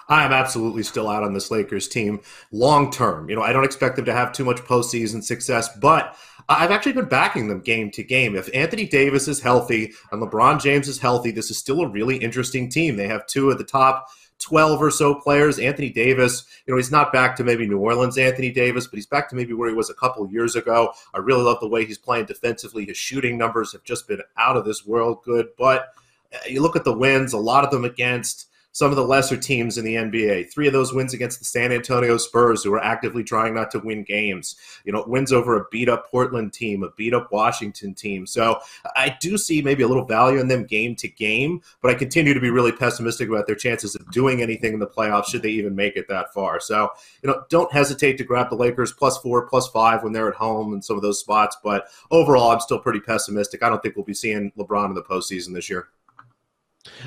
I 0.09 0.25
am 0.25 0.33
absolutely 0.33 0.83
still 0.83 1.09
out 1.09 1.23
on 1.23 1.35
this 1.35 1.51
Lakers 1.53 1.89
team 1.89 2.21
long 2.51 2.91
term. 2.91 3.31
You 3.31 3.37
know, 3.37 3.43
I 3.43 3.53
don't 3.53 3.65
expect 3.65 3.97
them 3.97 4.05
to 4.07 4.13
have 4.13 4.33
too 4.33 4.45
much 4.45 4.59
postseason 4.59 5.23
success, 5.23 5.69
but 5.79 6.17
I've 6.51 6.73
actually 6.73 6.95
been 6.95 7.09
backing 7.09 7.47
them 7.47 7.61
game 7.61 7.93
to 7.93 8.03
game. 8.03 8.35
If 8.35 8.51
Anthony 8.53 8.85
Davis 8.85 9.29
is 9.29 9.41
healthy 9.41 9.93
and 10.11 10.21
LeBron 10.21 10.61
James 10.61 10.89
is 10.89 10.99
healthy, 10.99 11.31
this 11.31 11.49
is 11.49 11.57
still 11.59 11.81
a 11.81 11.89
really 11.89 12.17
interesting 12.17 12.69
team. 12.69 12.97
They 12.97 13.07
have 13.07 13.25
two 13.29 13.53
of 13.53 13.59
the 13.59 13.65
top 13.65 14.09
12 14.41 14.83
or 14.83 14.91
so 14.91 15.15
players. 15.15 15.61
Anthony 15.61 15.91
Davis, 15.91 16.45
you 16.67 16.75
know, 16.75 16.77
he's 16.77 16.91
not 16.91 17.13
back 17.13 17.37
to 17.37 17.45
maybe 17.45 17.69
New 17.69 17.79
Orleans 17.79 18.19
Anthony 18.19 18.51
Davis, 18.51 18.89
but 18.89 18.97
he's 18.97 19.07
back 19.07 19.29
to 19.29 19.37
maybe 19.37 19.53
where 19.53 19.69
he 19.69 19.77
was 19.77 19.91
a 19.91 19.95
couple 19.95 20.29
years 20.29 20.57
ago. 20.57 20.93
I 21.15 21.19
really 21.19 21.45
love 21.45 21.61
the 21.61 21.69
way 21.69 21.85
he's 21.85 21.99
playing 21.99 22.27
defensively. 22.27 22.85
His 22.85 22.97
shooting 22.97 23.39
numbers 23.39 23.71
have 23.71 23.85
just 23.85 24.09
been 24.09 24.23
out 24.37 24.57
of 24.57 24.65
this 24.65 24.85
world 24.85 25.23
good. 25.23 25.51
But 25.57 25.93
uh, 26.35 26.39
you 26.49 26.63
look 26.63 26.75
at 26.75 26.83
the 26.83 26.97
wins, 26.97 27.33
a 27.33 27.39
lot 27.39 27.63
of 27.63 27.71
them 27.71 27.85
against 27.85 28.47
some 28.73 28.91
of 28.91 28.97
the 28.97 29.05
lesser 29.05 29.37
teams 29.37 29.79
in 29.79 29.85
the 29.85 29.97
NBA. 29.97 30.53
Three 30.53 30.67
of 30.67 30.73
those 30.73 30.93
wins 30.93 31.15
against 31.15 31.39
the 31.39 31.45
San 31.45 31.73
Antonio 31.73 32.17
Spurs, 32.17 32.63
who 32.63 32.73
are 32.73 32.83
actively 32.83 33.25
trying 33.25 33.55
not 33.55 33.71
to 33.73 33.79
win 33.81 34.05
games. 34.05 34.57
You 34.85 34.93
know, 34.93 35.05
wins 35.07 35.33
over 35.33 35.57
a 35.57 35.65
beat 35.71 35.89
up 35.89 36.11
Portland 36.11 36.53
team, 36.53 36.83
a 36.83 36.91
beat 36.91 37.15
up 37.15 37.33
Washington 37.33 37.95
team. 37.95 38.27
So 38.27 38.61
I 38.97 39.17
do 39.21 39.37
see 39.37 39.63
maybe 39.63 39.83
a 39.83 39.89
little 39.89 40.05
value 40.05 40.41
in 40.41 40.49
them 40.49 40.65
game 40.65 40.95
to 40.97 41.09
game, 41.09 41.63
but 41.83 41.91
I 41.91 41.95
continue 41.95 42.35
to 42.35 42.41
be 42.41 42.51
really 42.51 42.73
pessimistic 42.73 43.29
about 43.29 43.47
their 43.47 43.57
chances 43.57 43.95
of 43.95 44.11
doing 44.11 44.43
anything 44.43 44.75
in 44.75 44.81
the 44.81 44.87
playoffs 44.87 45.27
should 45.27 45.43
they 45.43 45.51
even 45.51 45.75
make 45.75 45.97
it 45.97 46.09
that 46.09 46.33
far. 46.33 46.61
So, 46.61 46.91
you 47.23 47.29
know, 47.29 47.43
don't 47.49 47.73
hesitate 47.73 48.19
to 48.19 48.25
grab 48.25 48.51
the 48.51 48.57
Lakers 48.57 48.93
plus 48.93 49.19
four, 49.19 49.47
plus 49.49 49.69
five 49.69 50.03
when 50.03 50.13
they're 50.13 50.29
at 50.29 50.35
home 50.35 50.73
in 50.75 50.83
some 50.83 50.97
of 50.97 51.03
those 51.03 51.21
spots. 51.21 51.57
But 51.63 51.87
overall, 52.11 52.51
I'm 52.51 52.61
still 52.61 52.79
pretty 52.79 53.01
pessimistic. 53.01 53.63
I 53.63 53.69
don't 53.69 53.83
think 53.83 53.97
we'll 53.97 54.05
be 54.05 54.15
seeing 54.15 54.53
LeBron 54.57 54.87
in 54.87 54.95
the 54.95 55.03
postseason 55.03 55.55
this 55.55 55.69
year. 55.69 55.89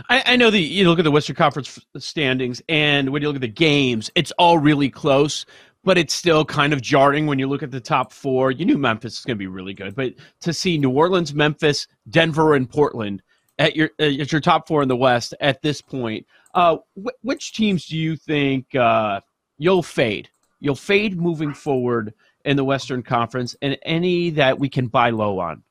I, 0.10 0.24
I, 0.26 0.36
know 0.36 0.52
that 0.52 0.60
you 0.60 0.88
look 0.88 1.00
at 1.00 1.04
the 1.04 1.12
Western 1.12 1.36
Conference 1.36 1.80
standings, 1.98 2.62
and 2.70 3.10
when 3.10 3.22
you 3.22 3.28
look 3.28 3.36
at 3.36 3.42
the 3.42 3.48
games, 3.48 4.12
it's 4.16 4.32
all 4.34 4.58
really 4.60 4.90
close, 4.90 5.46
but 5.84 5.98
it's 5.98 6.14
still 6.14 6.46
kind 6.46 6.74
of 6.74 6.82
jarring 6.82 7.26
when 7.26 7.40
you 7.40 7.48
look 7.48 7.64
at 7.64 7.72
the 7.72 7.80
top 7.80 8.12
four. 8.12 8.52
You 8.52 8.66
knew 8.66 8.78
Memphis 8.78 9.20
is 9.20 9.26
going 9.26 9.38
to 9.38 9.40
be 9.40 9.48
really 9.48 9.74
good, 9.74 9.96
but 9.96 10.14
to 10.42 10.54
see 10.54 10.78
New 10.78 10.92
Orleans, 10.92 11.34
Memphis, 11.34 11.88
Denver, 12.10 12.54
and 12.54 12.70
Portland 12.70 13.24
at 13.58 13.76
your 13.76 13.90
at 14.00 14.32
your 14.32 14.42
top 14.42 14.68
four 14.68 14.82
in 14.82 14.88
the 14.88 14.96
West 14.96 15.34
at 15.40 15.62
this 15.62 15.82
point, 15.82 16.26
uh, 16.54 16.78
wh- 16.96 17.26
which 17.26 17.54
teams 17.54 17.86
do 17.88 17.98
you 17.98 18.16
think 18.16 18.76
uh, 18.76 19.22
you'll 19.58 19.84
fade? 19.84 20.30
You'll 20.60 20.76
fade 20.76 21.20
moving 21.20 21.54
forward 21.54 22.14
in 22.46 22.58
the 22.58 22.64
Western 22.64 23.04
Conference, 23.04 23.56
and 23.62 23.78
any 23.84 24.30
that 24.32 24.60
we 24.60 24.70
can 24.70 24.88
buy 24.88 25.10
low 25.10 25.40
on. 25.40 25.64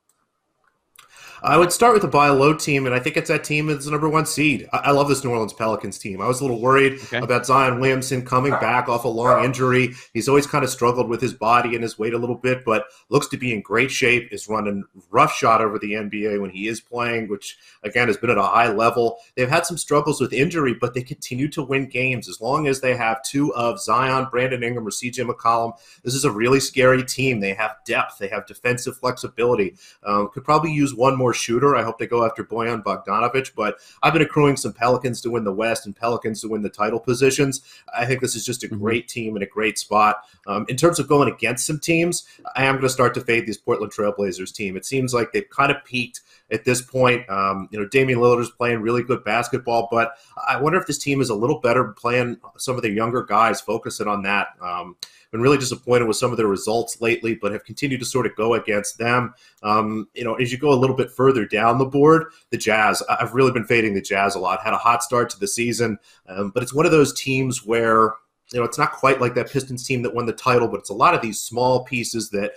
I 1.44 1.56
would 1.56 1.72
start 1.72 1.92
with 1.92 2.04
a 2.04 2.08
buy 2.08 2.28
low 2.28 2.54
team, 2.54 2.86
and 2.86 2.94
I 2.94 3.00
think 3.00 3.16
it's 3.16 3.28
that 3.28 3.42
team 3.42 3.66
that's 3.66 3.84
the 3.84 3.90
number 3.90 4.08
one 4.08 4.26
seed. 4.26 4.68
I, 4.72 4.78
I 4.78 4.90
love 4.92 5.08
this 5.08 5.24
New 5.24 5.30
Orleans 5.30 5.52
Pelicans 5.52 5.98
team. 5.98 6.20
I 6.20 6.28
was 6.28 6.40
a 6.40 6.44
little 6.44 6.60
worried 6.60 7.00
okay. 7.04 7.18
about 7.18 7.46
Zion 7.46 7.80
Williamson 7.80 8.24
coming 8.24 8.52
back 8.52 8.88
off 8.88 9.04
a 9.04 9.08
long 9.08 9.44
injury. 9.44 9.92
He's 10.14 10.28
always 10.28 10.46
kind 10.46 10.62
of 10.62 10.70
struggled 10.70 11.08
with 11.08 11.20
his 11.20 11.34
body 11.34 11.74
and 11.74 11.82
his 11.82 11.98
weight 11.98 12.14
a 12.14 12.18
little 12.18 12.36
bit, 12.36 12.64
but 12.64 12.84
looks 13.08 13.26
to 13.28 13.36
be 13.36 13.52
in 13.52 13.60
great 13.60 13.90
shape. 13.90 14.32
Is 14.32 14.48
running 14.48 14.84
rough 15.10 15.34
shot 15.34 15.60
over 15.60 15.80
the 15.80 15.92
NBA 15.92 16.40
when 16.40 16.50
he 16.50 16.68
is 16.68 16.80
playing, 16.80 17.28
which 17.28 17.58
again 17.82 18.06
has 18.06 18.16
been 18.16 18.30
at 18.30 18.38
a 18.38 18.42
high 18.42 18.72
level. 18.72 19.18
They've 19.34 19.48
had 19.48 19.66
some 19.66 19.78
struggles 19.78 20.20
with 20.20 20.32
injury, 20.32 20.74
but 20.74 20.94
they 20.94 21.02
continue 21.02 21.48
to 21.48 21.62
win 21.62 21.86
games 21.86 22.28
as 22.28 22.40
long 22.40 22.68
as 22.68 22.80
they 22.80 22.96
have 22.96 23.22
two 23.24 23.52
of 23.54 23.80
Zion, 23.80 24.28
Brandon 24.30 24.62
Ingram, 24.62 24.86
or 24.86 24.90
CJ 24.90 25.28
McCollum. 25.28 25.76
This 26.04 26.14
is 26.14 26.24
a 26.24 26.30
really 26.30 26.60
scary 26.60 27.02
team. 27.02 27.40
They 27.40 27.54
have 27.54 27.76
depth. 27.84 28.18
They 28.18 28.28
have 28.28 28.46
defensive 28.46 28.96
flexibility. 28.96 29.74
Um, 30.04 30.28
could 30.32 30.44
probably 30.44 30.72
use 30.72 30.94
one 30.94 31.18
more 31.18 31.31
more 31.32 31.34
shooter. 31.34 31.74
I 31.74 31.82
hope 31.82 31.98
they 31.98 32.06
go 32.06 32.26
after 32.26 32.44
Bojan 32.44 32.82
Bogdanovic, 32.82 33.52
but 33.56 33.78
I've 34.02 34.12
been 34.12 34.22
accruing 34.22 34.58
some 34.58 34.74
Pelicans 34.74 35.22
to 35.22 35.30
win 35.30 35.44
the 35.44 35.52
West 35.52 35.86
and 35.86 35.96
Pelicans 35.96 36.42
to 36.42 36.48
win 36.48 36.60
the 36.60 36.68
title 36.68 37.00
positions. 37.00 37.62
I 37.96 38.04
think 38.04 38.20
this 38.20 38.34
is 38.34 38.44
just 38.44 38.64
a 38.64 38.66
mm-hmm. 38.66 38.78
great 38.78 39.08
team 39.08 39.34
and 39.34 39.42
a 39.42 39.46
great 39.46 39.78
spot. 39.78 40.24
Um, 40.46 40.66
in 40.68 40.76
terms 40.76 40.98
of 40.98 41.08
going 41.08 41.32
against 41.32 41.66
some 41.66 41.78
teams, 41.78 42.24
I 42.54 42.64
am 42.64 42.74
going 42.74 42.82
to 42.82 42.90
start 42.90 43.14
to 43.14 43.22
fade 43.22 43.46
these 43.46 43.56
Portland 43.56 43.92
Trailblazers 43.92 44.52
team. 44.54 44.76
It 44.76 44.84
seems 44.84 45.14
like 45.14 45.32
they've 45.32 45.48
kind 45.48 45.72
of 45.72 45.82
peaked 45.84 46.20
at 46.50 46.66
this 46.66 46.82
point. 46.82 47.28
Um, 47.30 47.68
you 47.72 47.80
know, 47.80 47.88
Damian 47.88 48.18
Lillard 48.18 48.42
is 48.42 48.50
playing 48.50 48.82
really 48.82 49.02
good 49.02 49.24
basketball, 49.24 49.88
but 49.90 50.12
I 50.46 50.60
wonder 50.60 50.78
if 50.78 50.86
this 50.86 50.98
team 50.98 51.22
is 51.22 51.30
a 51.30 51.34
little 51.34 51.60
better 51.60 51.94
playing 51.94 52.36
some 52.58 52.76
of 52.76 52.82
their 52.82 52.92
younger 52.92 53.22
guys, 53.22 53.60
focusing 53.60 54.06
on 54.06 54.22
that. 54.24 54.48
Um, 54.60 54.96
been 55.32 55.40
really 55.40 55.58
disappointed 55.58 56.06
with 56.06 56.18
some 56.18 56.30
of 56.30 56.36
their 56.36 56.46
results 56.46 57.00
lately, 57.00 57.34
but 57.34 57.52
have 57.52 57.64
continued 57.64 58.00
to 58.00 58.04
sort 58.04 58.26
of 58.26 58.36
go 58.36 58.52
against 58.52 58.98
them. 58.98 59.34
Um, 59.62 60.08
you 60.14 60.24
know, 60.24 60.34
as 60.34 60.52
you 60.52 60.58
go 60.58 60.72
a 60.72 60.76
little 60.76 60.94
bit 60.94 61.10
further 61.10 61.21
down 61.50 61.78
the 61.78 61.84
board, 61.84 62.24
the 62.50 62.56
Jazz, 62.56 63.02
I've 63.08 63.34
really 63.34 63.52
been 63.52 63.66
fading 63.66 63.94
the 63.94 64.00
Jazz 64.00 64.34
a 64.34 64.38
lot. 64.38 64.62
Had 64.62 64.72
a 64.72 64.78
hot 64.78 65.02
start 65.02 65.30
to 65.30 65.38
the 65.38 65.46
season, 65.46 65.98
um, 66.26 66.50
but 66.50 66.62
it's 66.62 66.74
one 66.74 66.86
of 66.86 66.92
those 66.92 67.12
teams 67.12 67.64
where 67.64 68.14
you 68.52 68.58
know, 68.58 68.64
it's 68.64 68.78
not 68.78 68.92
quite 68.92 69.20
like 69.20 69.34
that 69.34 69.50
Pistons 69.50 69.86
team 69.86 70.02
that 70.02 70.14
won 70.14 70.26
the 70.26 70.32
title, 70.32 70.68
but 70.68 70.80
it's 70.80 70.90
a 70.90 70.94
lot 70.94 71.14
of 71.14 71.22
these 71.22 71.40
small 71.40 71.84
pieces 71.84 72.30
that 72.30 72.52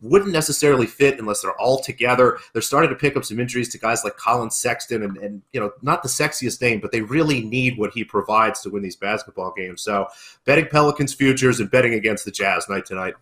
wouldn't 0.00 0.32
necessarily 0.32 0.86
fit 0.86 1.18
unless 1.18 1.40
they're 1.40 1.58
all 1.60 1.80
together. 1.80 2.38
They're 2.52 2.62
starting 2.62 2.90
to 2.90 2.96
pick 2.96 3.16
up 3.16 3.24
some 3.24 3.40
injuries 3.40 3.70
to 3.70 3.78
guys 3.78 4.04
like 4.04 4.16
Collin 4.16 4.50
Sexton, 4.50 5.02
and, 5.02 5.16
and 5.18 5.42
you 5.52 5.60
know, 5.60 5.72
not 5.82 6.02
the 6.02 6.08
sexiest 6.08 6.60
name, 6.60 6.80
but 6.80 6.92
they 6.92 7.00
really 7.00 7.42
need 7.42 7.78
what 7.78 7.92
he 7.92 8.04
provides 8.04 8.60
to 8.62 8.70
win 8.70 8.82
these 8.82 8.96
basketball 8.96 9.52
games. 9.56 9.82
So, 9.82 10.08
betting 10.44 10.66
Pelicans 10.66 11.14
futures 11.14 11.60
and 11.60 11.70
betting 11.70 11.94
against 11.94 12.24
the 12.24 12.30
Jazz 12.30 12.68
night 12.68 12.84
tonight. 12.84 13.14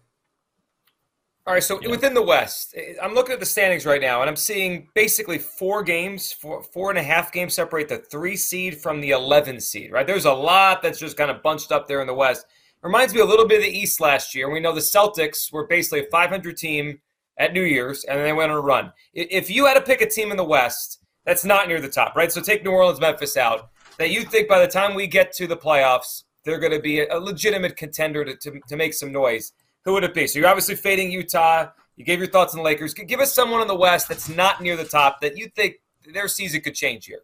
All 1.47 1.53
right, 1.53 1.63
so 1.63 1.79
yeah. 1.83 1.91
within 1.91 2.15
the 2.15 2.23
West, 2.23 2.75
eh, 2.75 2.95
I'm 3.03 3.13
looking 3.13 3.35
at 3.35 3.41
the 3.41 3.47
standings 3.47 3.85
right 3.85 4.01
now, 4.01 4.23
and 4.23 4.31
I'm 4.31 4.37
seeing 4.37 4.89
basically 4.95 5.37
four 5.37 5.83
games, 5.83 6.33
four, 6.33 6.63
four 6.63 6.89
and 6.89 6.99
a 6.99 7.03
half 7.03 7.33
games 7.33 7.53
separate 7.53 7.89
the 7.89 7.99
three 7.99 8.35
seed 8.35 8.81
from 8.81 9.01
the 9.03 9.11
11 9.11 9.61
seed, 9.61 9.93
right? 9.93 10.07
There's 10.07 10.25
a 10.25 10.33
lot 10.33 10.83
that's 10.83 10.99
just 10.99 11.19
kind 11.19 11.31
of 11.31 11.43
bunched 11.43 11.71
up 11.71 11.87
there 11.87 12.01
in 12.01 12.07
the 12.07 12.15
West. 12.15 12.47
Reminds 12.83 13.13
me 13.13 13.21
a 13.21 13.27
little 13.27 13.47
bit 13.47 13.59
of 13.59 13.65
the 13.65 13.79
East 13.79 14.01
last 14.01 14.35
year. 14.35 14.51
We 14.51 14.61
know 14.61 14.73
the 14.73 14.81
Celtics 14.81 15.53
were 15.53 15.67
basically 15.67 16.01
a 16.01 16.11
500 16.11 16.57
team 16.57 16.99
at 17.39 17.53
New 17.53 17.63
Year's, 17.63 18.05
and 18.05 18.19
then 18.19 18.25
they 18.25 18.33
went 18.33 18.51
on 18.51 18.59
a 18.59 18.61
run. 18.61 18.93
If 19.13 19.51
you 19.51 19.67
had 19.67 19.75
to 19.75 19.83
pick 19.83 20.01
a 20.01 20.09
team 20.09 20.31
in 20.31 20.39
the 20.39 20.45
West 20.45 21.01
that's 21.27 21.45
not 21.45 21.69
near 21.69 21.81
the 21.81 21.89
top, 21.89 22.17
right? 22.17 22.33
So 22.33 22.41
take 22.41 22.65
New 22.65 22.71
Orleans, 22.71 23.01
Memphis 23.01 23.37
out, 23.37 23.71
that 23.99 24.11
you 24.11 24.23
think 24.23 24.49
by 24.49 24.61
the 24.61 24.71
time 24.71 24.95
we 24.95 25.07
get 25.07 25.33
to 25.35 25.47
the 25.47 25.57
playoffs, 25.57 26.25
they're 26.45 26.59
going 26.59 26.73
to 26.73 26.81
be 26.81 27.01
a 27.01 27.19
legitimate 27.19 27.77
contender 27.77 28.25
to, 28.25 28.37
to, 28.37 28.61
to 28.69 28.77
make 28.77 28.95
some 28.95 29.13
noise. 29.13 29.53
Who 29.85 29.93
would 29.93 30.05
it 30.05 30.14
be? 30.14 30.26
So 30.26 30.38
you're 30.38 30.49
obviously 30.49 30.76
fading 30.76 31.11
Utah. 31.11 31.69
You 31.97 32.05
gave 32.05 32.19
your 32.19 32.29
thoughts 32.29 32.55
on 32.55 32.59
the 32.59 32.64
Lakers. 32.64 32.95
Give 32.95 33.21
us 33.21 33.35
someone 33.35 33.61
in 33.61 33.69
the 33.69 33.76
West 33.76 34.09
that's 34.09 34.29
not 34.29 34.61
near 34.61 34.76
the 34.76 34.85
top 34.85 35.21
that 35.21 35.37
you 35.37 35.49
think 35.49 35.76
their 36.12 36.29
season 36.29 36.61
could 36.61 36.75
change 36.75 37.07
here. 37.07 37.21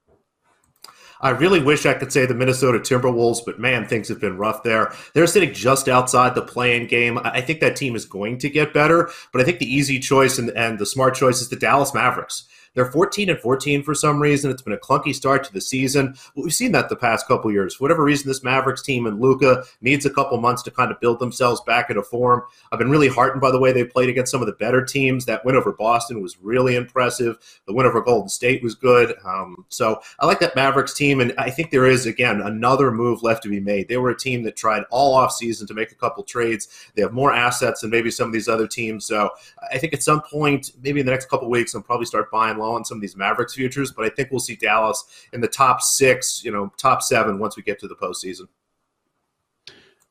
I 1.22 1.30
really 1.30 1.62
wish 1.62 1.84
I 1.84 1.94
could 1.94 2.12
say 2.12 2.24
the 2.24 2.34
Minnesota 2.34 2.78
Timberwolves, 2.78 3.40
but 3.44 3.58
man, 3.58 3.86
things 3.86 4.08
have 4.08 4.20
been 4.20 4.38
rough 4.38 4.62
there. 4.62 4.94
They're 5.12 5.26
sitting 5.26 5.52
just 5.52 5.86
outside 5.86 6.34
the 6.34 6.40
play-in 6.40 6.86
game. 6.86 7.18
I 7.22 7.42
think 7.42 7.60
that 7.60 7.76
team 7.76 7.94
is 7.94 8.06
going 8.06 8.38
to 8.38 8.48
get 8.48 8.72
better, 8.72 9.10
but 9.30 9.42
I 9.42 9.44
think 9.44 9.58
the 9.58 9.70
easy 9.70 9.98
choice 9.98 10.38
and, 10.38 10.50
and 10.50 10.78
the 10.78 10.86
smart 10.86 11.14
choice 11.14 11.42
is 11.42 11.50
the 11.50 11.56
Dallas 11.56 11.92
Mavericks. 11.92 12.48
They're 12.74 12.90
14 12.90 13.30
and 13.30 13.38
14 13.38 13.82
for 13.82 13.94
some 13.94 14.20
reason. 14.20 14.50
It's 14.50 14.62
been 14.62 14.72
a 14.72 14.78
clunky 14.78 15.12
start 15.12 15.42
to 15.44 15.52
the 15.52 15.60
season. 15.60 16.14
We've 16.36 16.52
seen 16.52 16.70
that 16.72 16.88
the 16.88 16.96
past 16.96 17.26
couple 17.26 17.50
years. 17.50 17.74
For 17.74 17.84
whatever 17.84 18.04
reason, 18.04 18.28
this 18.28 18.44
Mavericks 18.44 18.82
team 18.82 19.06
and 19.06 19.20
Luka 19.20 19.64
needs 19.80 20.06
a 20.06 20.10
couple 20.10 20.40
months 20.40 20.62
to 20.62 20.70
kind 20.70 20.92
of 20.92 21.00
build 21.00 21.18
themselves 21.18 21.60
back 21.62 21.90
into 21.90 22.02
form. 22.02 22.42
I've 22.70 22.78
been 22.78 22.90
really 22.90 23.08
heartened 23.08 23.40
by 23.40 23.50
the 23.50 23.58
way 23.58 23.72
they 23.72 23.84
played 23.84 24.08
against 24.08 24.30
some 24.30 24.40
of 24.40 24.46
the 24.46 24.52
better 24.52 24.84
teams. 24.84 25.24
That 25.24 25.44
win 25.44 25.56
over 25.56 25.72
Boston 25.72 26.22
was 26.22 26.38
really 26.40 26.76
impressive. 26.76 27.38
The 27.66 27.74
win 27.74 27.86
over 27.86 28.00
Golden 28.00 28.28
State 28.28 28.62
was 28.62 28.76
good. 28.76 29.14
Um, 29.24 29.64
so 29.68 30.00
I 30.20 30.26
like 30.26 30.38
that 30.38 30.54
Mavericks 30.54 30.94
team, 30.94 31.20
and 31.20 31.34
I 31.38 31.50
think 31.50 31.70
there 31.70 31.86
is 31.86 32.06
again 32.06 32.40
another 32.40 32.92
move 32.92 33.24
left 33.24 33.42
to 33.42 33.48
be 33.48 33.60
made. 33.60 33.88
They 33.88 33.96
were 33.96 34.10
a 34.10 34.16
team 34.16 34.44
that 34.44 34.54
tried 34.54 34.84
all 34.90 35.14
off 35.14 35.32
season 35.32 35.66
to 35.66 35.74
make 35.74 35.90
a 35.90 35.96
couple 35.96 36.22
trades. 36.22 36.68
They 36.94 37.02
have 37.02 37.12
more 37.12 37.32
assets 37.32 37.80
than 37.80 37.90
maybe 37.90 38.12
some 38.12 38.28
of 38.28 38.32
these 38.32 38.48
other 38.48 38.68
teams. 38.68 39.06
So 39.06 39.30
I 39.72 39.78
think 39.78 39.92
at 39.92 40.04
some 40.04 40.22
point, 40.22 40.70
maybe 40.82 41.00
in 41.00 41.06
the 41.06 41.12
next 41.12 41.28
couple 41.28 41.50
weeks, 41.50 41.74
I'll 41.74 41.82
probably 41.82 42.06
start 42.06 42.30
buying 42.30 42.59
low 42.60 42.74
on 42.74 42.84
some 42.84 42.98
of 42.98 43.02
these 43.02 43.16
Mavericks 43.16 43.54
futures, 43.54 43.90
but 43.90 44.04
I 44.04 44.10
think 44.10 44.30
we'll 44.30 44.38
see 44.38 44.54
Dallas 44.54 45.04
in 45.32 45.40
the 45.40 45.48
top 45.48 45.82
six, 45.82 46.44
you 46.44 46.52
know, 46.52 46.72
top 46.76 47.02
seven 47.02 47.38
once 47.38 47.56
we 47.56 47.64
get 47.64 47.80
to 47.80 47.88
the 47.88 47.96
postseason. 47.96 48.46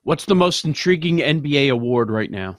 What's 0.03 0.25
the 0.25 0.35
most 0.35 0.65
intriguing 0.65 1.19
NBA 1.19 1.71
award 1.71 2.09
right 2.09 2.31
now? 2.31 2.57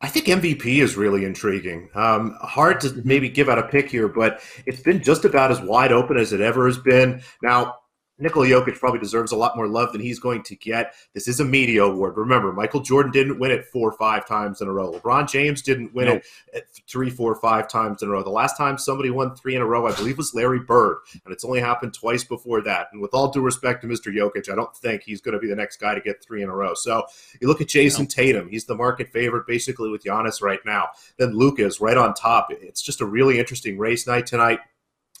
I 0.00 0.08
think 0.08 0.26
MVP 0.26 0.82
is 0.82 0.96
really 0.96 1.24
intriguing. 1.24 1.88
Um, 1.94 2.36
hard 2.42 2.78
to 2.82 3.00
maybe 3.04 3.30
give 3.30 3.48
out 3.48 3.58
a 3.58 3.62
pick 3.62 3.90
here, 3.90 4.06
but 4.06 4.42
it's 4.66 4.82
been 4.82 5.02
just 5.02 5.24
about 5.24 5.50
as 5.50 5.62
wide 5.62 5.92
open 5.92 6.18
as 6.18 6.34
it 6.34 6.42
ever 6.42 6.66
has 6.66 6.76
been. 6.76 7.22
Now, 7.42 7.76
Nikola 8.18 8.46
Jokic 8.46 8.78
probably 8.78 9.00
deserves 9.00 9.32
a 9.32 9.36
lot 9.36 9.56
more 9.56 9.66
love 9.66 9.92
than 9.92 10.00
he's 10.00 10.20
going 10.20 10.42
to 10.44 10.54
get. 10.56 10.94
This 11.14 11.26
is 11.26 11.40
a 11.40 11.44
media 11.44 11.84
award. 11.84 12.16
Remember, 12.16 12.52
Michael 12.52 12.80
Jordan 12.80 13.10
didn't 13.10 13.40
win 13.40 13.50
it 13.50 13.66
four 13.66 13.90
or 13.90 13.96
five 13.96 14.26
times 14.26 14.60
in 14.60 14.68
a 14.68 14.72
row. 14.72 14.92
LeBron 14.92 15.28
James 15.28 15.62
didn't 15.62 15.92
win 15.94 16.08
it 16.52 16.66
three, 16.88 17.10
four, 17.10 17.34
five 17.34 17.68
times 17.68 18.02
in 18.02 18.08
a 18.08 18.12
row. 18.12 18.22
The 18.22 18.30
last 18.30 18.56
time 18.56 18.78
somebody 18.78 19.10
won 19.10 19.34
three 19.34 19.56
in 19.56 19.62
a 19.62 19.66
row, 19.66 19.86
I 19.86 19.94
believe, 19.94 20.16
was 20.16 20.32
Larry 20.34 20.60
Bird, 20.60 20.98
and 21.24 21.32
it's 21.32 21.44
only 21.44 21.60
happened 21.60 21.92
twice 21.94 22.22
before 22.22 22.60
that. 22.62 22.88
And 22.92 23.02
with 23.02 23.14
all 23.14 23.30
due 23.30 23.40
respect 23.40 23.82
to 23.82 23.88
Mr. 23.88 24.14
Jokic, 24.14 24.50
I 24.50 24.54
don't 24.54 24.74
think 24.76 25.02
he's 25.02 25.20
going 25.20 25.34
to 25.34 25.40
be 25.40 25.48
the 25.48 25.56
next 25.56 25.78
guy 25.78 25.94
to 25.94 26.00
get 26.00 26.22
three 26.22 26.42
in 26.42 26.48
a 26.48 26.54
row. 26.54 26.74
So 26.74 27.04
you 27.40 27.48
look 27.48 27.60
at 27.60 27.68
Jayson. 27.68 28.04
Tatum; 28.08 28.48
he's 28.48 28.64
the 28.64 28.74
market 28.74 29.10
favorite 29.12 29.46
basically 29.46 29.90
with 29.90 30.04
Giannis 30.04 30.42
right 30.42 30.60
now. 30.64 30.88
Then 31.18 31.34
Luka 31.34 31.64
is 31.64 31.80
right 31.80 31.96
on 31.96 32.14
top. 32.14 32.48
It's 32.50 32.82
just 32.82 33.00
a 33.00 33.06
really 33.06 33.38
interesting 33.38 33.78
race 33.78 34.06
night 34.06 34.26
tonight. 34.26 34.60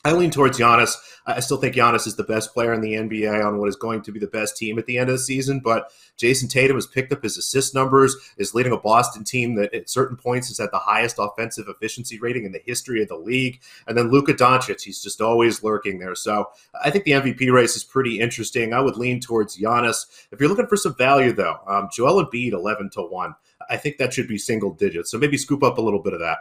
I 0.06 0.12
lean 0.12 0.30
towards 0.30 0.58
Giannis. 0.58 0.96
I 1.26 1.40
still 1.40 1.56
think 1.56 1.74
Giannis 1.74 2.06
is 2.06 2.16
the 2.16 2.24
best 2.24 2.52
player 2.52 2.74
in 2.74 2.82
the 2.82 2.92
NBA 2.92 3.42
on 3.42 3.56
what 3.58 3.70
is 3.70 3.76
going 3.76 4.02
to 4.02 4.12
be 4.12 4.20
the 4.20 4.26
best 4.26 4.54
team 4.54 4.78
at 4.78 4.84
the 4.84 4.98
end 4.98 5.08
of 5.08 5.14
the 5.14 5.22
season. 5.22 5.60
But 5.60 5.90
Jayson 6.18 6.50
Tatum 6.50 6.76
has 6.76 6.86
picked 6.86 7.10
up 7.14 7.22
his 7.22 7.38
assist 7.38 7.74
numbers, 7.74 8.14
is 8.36 8.54
leading 8.54 8.74
a 8.74 8.78
Boston 8.78 9.24
team 9.24 9.54
that 9.54 9.72
at 9.72 9.88
certain 9.88 10.18
points 10.18 10.48
has 10.48 10.58
had 10.58 10.70
the 10.72 10.78
highest 10.78 11.16
offensive 11.18 11.66
efficiency 11.68 12.18
rating 12.18 12.44
in 12.44 12.52
the 12.52 12.60
history 12.66 13.00
of 13.00 13.08
the 13.08 13.16
league. 13.16 13.62
And 13.88 13.96
then 13.96 14.10
Luka 14.10 14.34
Doncic, 14.34 14.82
he's 14.82 15.02
just 15.02 15.22
always 15.22 15.62
lurking 15.62 15.98
there. 15.98 16.14
So 16.14 16.50
I 16.82 16.90
think 16.90 17.04
the 17.04 17.12
MVP 17.12 17.50
race 17.50 17.74
is 17.74 17.84
pretty 17.84 18.20
interesting. 18.20 18.74
I 18.74 18.82
would 18.82 18.98
lean 18.98 19.20
towards 19.20 19.56
Giannis. 19.56 20.04
If 20.30 20.38
you're 20.38 20.50
looking 20.50 20.66
for 20.66 20.76
some 20.76 20.94
value, 20.96 21.32
though, 21.32 21.56
um, 21.66 21.88
Joel 21.90 22.26
Embiid, 22.26 22.52
11 22.52 22.90
to 22.90 23.00
1. 23.00 23.34
I 23.70 23.78
think 23.78 23.96
that 23.96 24.12
should 24.12 24.28
be 24.28 24.36
single 24.36 24.74
digits. 24.74 25.10
So 25.10 25.16
maybe 25.16 25.38
scoop 25.38 25.62
up 25.62 25.78
a 25.78 25.82
little 25.82 26.02
bit 26.02 26.12
of 26.12 26.20
that. 26.20 26.38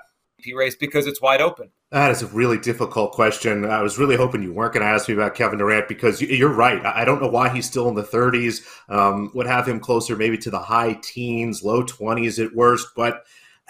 Race 0.51 0.75
because 0.75 1.07
it's 1.07 1.21
wide 1.21 1.39
open. 1.39 1.69
That 1.91 2.11
is 2.11 2.23
a 2.23 2.27
really 2.27 2.57
difficult 2.57 3.11
question. 3.11 3.63
I 3.65 3.81
was 3.81 3.97
really 3.97 4.17
hoping 4.17 4.41
you 4.41 4.51
weren't 4.51 4.73
going 4.73 4.85
to 4.85 4.91
ask 4.91 5.07
me 5.07 5.13
about 5.13 5.35
Kevin 5.35 5.59
Durant 5.59 5.87
because 5.87 6.21
you're 6.21 6.49
right. 6.49 6.83
I 6.85 7.05
don't 7.05 7.21
know 7.21 7.29
why 7.29 7.49
he's 7.49 7.67
still 7.67 7.87
in 7.87 7.95
the 7.95 8.03
30s. 8.03 8.65
Um, 8.89 9.31
would 9.35 9.45
have 9.45 9.67
him 9.67 9.79
closer 9.79 10.15
maybe 10.15 10.37
to 10.39 10.49
the 10.49 10.59
high 10.59 10.99
teens, 11.03 11.63
low 11.63 11.83
20s 11.83 12.43
at 12.43 12.53
worst. 12.55 12.87
But 12.95 13.23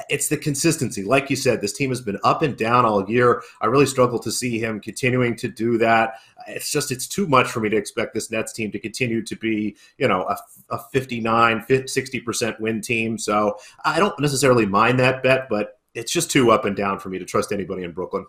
it's 0.09 0.27
the 0.27 0.37
consistency. 0.37 1.03
Like 1.03 1.29
you 1.29 1.35
said, 1.35 1.61
this 1.61 1.73
team 1.73 1.89
has 1.89 2.01
been 2.01 2.19
up 2.23 2.41
and 2.41 2.57
down 2.57 2.85
all 2.85 3.09
year. 3.09 3.43
I 3.61 3.67
really 3.67 3.85
struggle 3.85 4.19
to 4.19 4.31
see 4.31 4.59
him 4.59 4.79
continuing 4.79 5.35
to 5.37 5.47
do 5.47 5.77
that. 5.79 6.15
It's 6.47 6.71
just, 6.71 6.91
it's 6.91 7.07
too 7.07 7.27
much 7.27 7.47
for 7.47 7.59
me 7.59 7.69
to 7.69 7.77
expect 7.77 8.13
this 8.13 8.31
Nets 8.31 8.53
team 8.53 8.71
to 8.71 8.79
continue 8.79 9.21
to 9.23 9.35
be, 9.35 9.75
you 9.97 10.07
know, 10.07 10.23
a, 10.23 10.37
a 10.71 10.79
59, 10.91 11.65
60% 11.69 12.59
win 12.59 12.81
team. 12.81 13.17
So 13.17 13.57
I 13.85 13.99
don't 13.99 14.17
necessarily 14.19 14.65
mind 14.65 14.99
that 14.99 15.23
bet, 15.23 15.47
but 15.49 15.79
it's 15.93 16.11
just 16.11 16.31
too 16.31 16.51
up 16.51 16.65
and 16.65 16.75
down 16.75 16.99
for 16.99 17.09
me 17.09 17.19
to 17.19 17.25
trust 17.25 17.51
anybody 17.51 17.83
in 17.83 17.91
Brooklyn. 17.91 18.25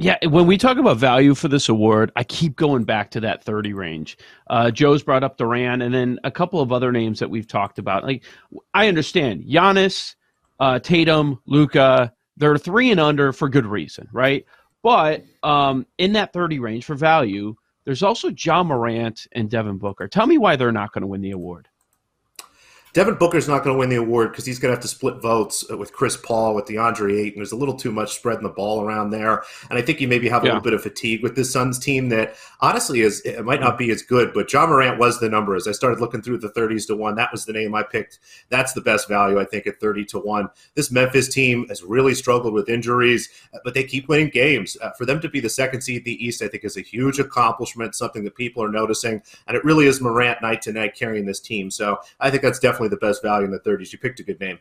Yeah, 0.00 0.16
when 0.28 0.46
we 0.46 0.56
talk 0.58 0.76
about 0.76 0.96
value 0.96 1.34
for 1.34 1.48
this 1.48 1.68
award, 1.68 2.12
I 2.14 2.22
keep 2.22 2.54
going 2.54 2.84
back 2.84 3.10
to 3.10 3.20
that 3.20 3.42
30 3.42 3.72
range. 3.72 4.16
Uh, 4.48 4.70
Joe's 4.70 5.02
brought 5.02 5.24
up 5.24 5.38
Durant, 5.38 5.82
and 5.82 5.92
then 5.92 6.20
a 6.22 6.30
couple 6.30 6.60
of 6.60 6.70
other 6.70 6.92
names 6.92 7.18
that 7.18 7.30
we've 7.30 7.48
talked 7.48 7.80
about. 7.80 8.04
Like, 8.04 8.22
I 8.72 8.86
understand 8.86 9.42
Giannis, 9.42 10.14
uh, 10.60 10.78
Tatum, 10.78 11.40
Luka, 11.46 12.12
they're 12.36 12.56
three 12.56 12.92
and 12.92 13.00
under 13.00 13.32
for 13.32 13.48
good 13.48 13.66
reason, 13.66 14.08
right? 14.12 14.44
But 14.84 15.24
um, 15.42 15.84
in 15.98 16.12
that 16.12 16.32
30 16.32 16.60
range 16.60 16.84
for 16.84 16.94
value, 16.94 17.56
there's 17.84 18.02
also 18.02 18.30
Ja 18.30 18.62
Morant 18.62 19.26
and 19.32 19.50
Devin 19.50 19.78
Booker. 19.78 20.06
Tell 20.06 20.26
me 20.26 20.38
why 20.38 20.56
they're 20.56 20.70
not 20.70 20.92
going 20.92 21.02
to 21.02 21.08
win 21.08 21.22
the 21.22 21.32
award. 21.32 21.67
Devin 22.92 23.14
Booker's 23.16 23.48
not 23.48 23.62
going 23.62 23.74
to 23.74 23.78
win 23.78 23.90
the 23.90 23.96
award 23.96 24.32
because 24.32 24.46
he's 24.46 24.58
going 24.58 24.70
to 24.70 24.76
have 24.76 24.82
to 24.82 24.88
split 24.88 25.20
votes 25.20 25.68
with 25.70 25.92
Chris 25.92 26.16
Paul, 26.16 26.54
with 26.54 26.66
DeAndre 26.66 27.18
Ayton. 27.18 27.38
There's 27.38 27.52
a 27.52 27.56
little 27.56 27.76
too 27.76 27.92
much 27.92 28.14
spreading 28.14 28.42
the 28.42 28.48
ball 28.48 28.82
around 28.82 29.10
there, 29.10 29.42
and 29.70 29.78
I 29.78 29.82
think 29.82 30.00
you 30.00 30.08
maybe 30.08 30.28
have 30.28 30.42
a 30.42 30.46
yeah. 30.46 30.52
little 30.52 30.64
bit 30.64 30.74
of 30.74 30.82
fatigue 30.82 31.22
with 31.22 31.36
this 31.36 31.52
Suns 31.52 31.78
team 31.78 32.08
that 32.10 32.34
honestly 32.60 33.00
is 33.00 33.20
it 33.22 33.44
might 33.44 33.60
not 33.60 33.78
be 33.78 33.90
as 33.90 34.02
good. 34.02 34.32
But 34.32 34.52
Ja 34.52 34.66
Morant 34.66 34.98
was 34.98 35.20
the 35.20 35.28
number 35.28 35.54
as 35.54 35.68
I 35.68 35.72
started 35.72 36.00
looking 36.00 36.22
through 36.22 36.38
the 36.38 36.50
30s 36.50 36.86
to 36.88 36.96
one. 36.96 37.14
That 37.14 37.32
was 37.32 37.44
the 37.44 37.52
name 37.52 37.74
I 37.74 37.82
picked. 37.82 38.18
That's 38.48 38.72
the 38.72 38.80
best 38.80 39.08
value 39.08 39.38
I 39.38 39.44
think 39.44 39.66
at 39.66 39.80
30 39.80 40.04
to 40.06 40.18
one. 40.18 40.48
This 40.74 40.90
Memphis 40.90 41.28
team 41.28 41.66
has 41.68 41.82
really 41.82 42.14
struggled 42.14 42.54
with 42.54 42.68
injuries, 42.68 43.28
but 43.64 43.74
they 43.74 43.84
keep 43.84 44.08
winning 44.08 44.30
games. 44.30 44.76
Uh, 44.80 44.90
for 44.96 45.04
them 45.04 45.20
to 45.20 45.28
be 45.28 45.40
the 45.40 45.48
second 45.48 45.82
seed 45.82 45.98
in 45.98 46.04
the 46.04 46.24
East, 46.24 46.42
I 46.42 46.48
think 46.48 46.64
is 46.64 46.76
a 46.76 46.82
huge 46.82 47.18
accomplishment, 47.18 47.94
something 47.94 48.24
that 48.24 48.34
people 48.34 48.62
are 48.62 48.70
noticing, 48.70 49.22
and 49.46 49.56
it 49.56 49.64
really 49.64 49.86
is 49.86 50.00
Morant 50.00 50.40
night 50.42 50.62
to 50.62 50.72
night 50.72 50.94
carrying 50.94 51.26
this 51.26 51.40
team. 51.40 51.70
So 51.70 51.98
I 52.20 52.30
think 52.30 52.42
that's 52.42 52.58
definitely 52.58 52.77
definitely 52.78 52.96
the 52.96 53.06
best 53.06 53.22
value 53.22 53.44
in 53.44 53.50
the 53.50 53.60
30s. 53.60 53.92
You 53.92 53.98
picked 53.98 54.20
a 54.20 54.22
good 54.22 54.40
name. 54.40 54.58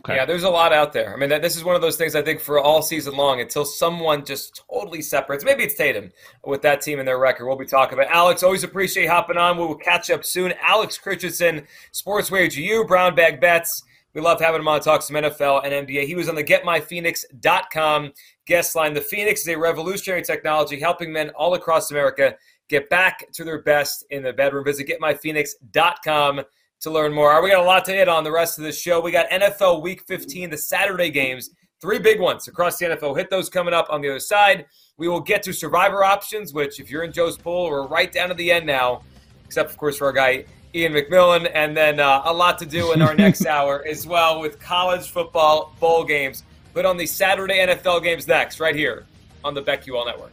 Okay. 0.00 0.16
Yeah, 0.16 0.26
there's 0.26 0.42
a 0.42 0.50
lot 0.50 0.74
out 0.74 0.92
there. 0.92 1.14
I 1.14 1.16
mean, 1.16 1.30
this 1.30 1.56
is 1.56 1.64
one 1.64 1.74
of 1.74 1.80
those 1.80 1.96
things 1.96 2.14
I 2.14 2.20
think 2.20 2.40
for 2.40 2.60
all 2.60 2.82
season 2.82 3.16
long 3.16 3.40
until 3.40 3.64
someone 3.64 4.22
just 4.22 4.62
totally 4.70 5.00
separates. 5.00 5.44
Maybe 5.44 5.64
it's 5.64 5.76
Tatum 5.76 6.10
with 6.44 6.60
that 6.60 6.82
team 6.82 6.98
and 6.98 7.08
their 7.08 7.18
record. 7.18 7.46
We'll 7.46 7.56
be 7.56 7.64
talking 7.64 7.98
about. 7.98 8.12
Alex, 8.12 8.42
always 8.42 8.64
appreciate 8.64 9.06
hopping 9.06 9.38
on. 9.38 9.56
We 9.56 9.64
will 9.64 9.76
catch 9.76 10.10
up 10.10 10.26
soon. 10.26 10.52
Alex 10.60 10.98
Christensen, 10.98 11.66
Sports 11.92 12.30
Wager 12.30 12.60
U, 12.60 12.84
Brown 12.84 13.14
Bag 13.14 13.40
Bets. 13.40 13.82
We 14.12 14.20
love 14.20 14.40
having 14.40 14.60
him 14.60 14.68
on 14.68 14.80
to 14.80 14.84
talk 14.84 15.00
some 15.00 15.16
NFL 15.16 15.64
and 15.64 15.86
NBA. 15.86 16.04
He 16.06 16.14
was 16.14 16.28
on 16.28 16.34
the 16.34 16.44
GetMyPhoenix.com 16.44 18.12
guest 18.46 18.76
line. 18.76 18.92
The 18.92 19.00
Phoenix 19.00 19.40
is 19.42 19.48
a 19.48 19.56
revolutionary 19.56 20.22
technology 20.22 20.78
helping 20.78 21.10
men 21.10 21.30
all 21.30 21.54
across 21.54 21.90
America 21.90 22.34
get 22.68 22.90
back 22.90 23.24
to 23.32 23.42
their 23.42 23.62
best 23.62 24.04
in 24.10 24.22
the 24.22 24.34
bedroom. 24.34 24.64
Visit 24.64 24.86
GetMyPhoenix.com 24.88 26.42
to 26.80 26.90
learn 26.90 27.12
more. 27.12 27.30
Right, 27.30 27.42
we 27.42 27.50
got 27.50 27.60
a 27.60 27.66
lot 27.66 27.84
to 27.86 27.92
hit 27.92 28.08
on 28.08 28.24
the 28.24 28.32
rest 28.32 28.58
of 28.58 28.64
the 28.64 28.72
show. 28.72 29.00
We 29.00 29.10
got 29.10 29.28
NFL 29.30 29.82
Week 29.82 30.02
15, 30.06 30.50
the 30.50 30.58
Saturday 30.58 31.10
games, 31.10 31.50
three 31.80 31.98
big 31.98 32.20
ones 32.20 32.48
across 32.48 32.78
the 32.78 32.86
NFL. 32.86 33.16
Hit 33.16 33.30
those 33.30 33.48
coming 33.48 33.74
up 33.74 33.86
on 33.90 34.00
the 34.00 34.08
other 34.08 34.20
side. 34.20 34.66
We 34.96 35.08
will 35.08 35.20
get 35.20 35.42
to 35.44 35.52
survivor 35.52 36.04
options, 36.04 36.52
which, 36.52 36.80
if 36.80 36.90
you're 36.90 37.04
in 37.04 37.12
Joe's 37.12 37.36
pool, 37.36 37.70
we're 37.70 37.86
right 37.86 38.10
down 38.10 38.28
to 38.28 38.34
the 38.34 38.50
end 38.50 38.66
now, 38.66 39.02
except, 39.44 39.70
of 39.70 39.76
course, 39.76 39.96
for 39.98 40.06
our 40.06 40.12
guy 40.12 40.44
Ian 40.74 40.92
McMillan. 40.92 41.50
And 41.54 41.76
then 41.76 42.00
uh, 42.00 42.22
a 42.24 42.32
lot 42.32 42.58
to 42.58 42.66
do 42.66 42.92
in 42.92 43.02
our 43.02 43.14
next 43.16 43.46
hour 43.46 43.84
as 43.86 44.06
well 44.06 44.40
with 44.40 44.60
college 44.60 45.10
football 45.10 45.74
bowl 45.80 46.04
games. 46.04 46.44
But 46.74 46.86
on 46.86 46.96
the 46.96 47.06
Saturday 47.06 47.58
NFL 47.58 48.02
games 48.02 48.26
next, 48.28 48.60
right 48.60 48.74
here 48.74 49.06
on 49.44 49.54
the 49.54 49.62
BetQL 49.62 50.06
Network. 50.06 50.32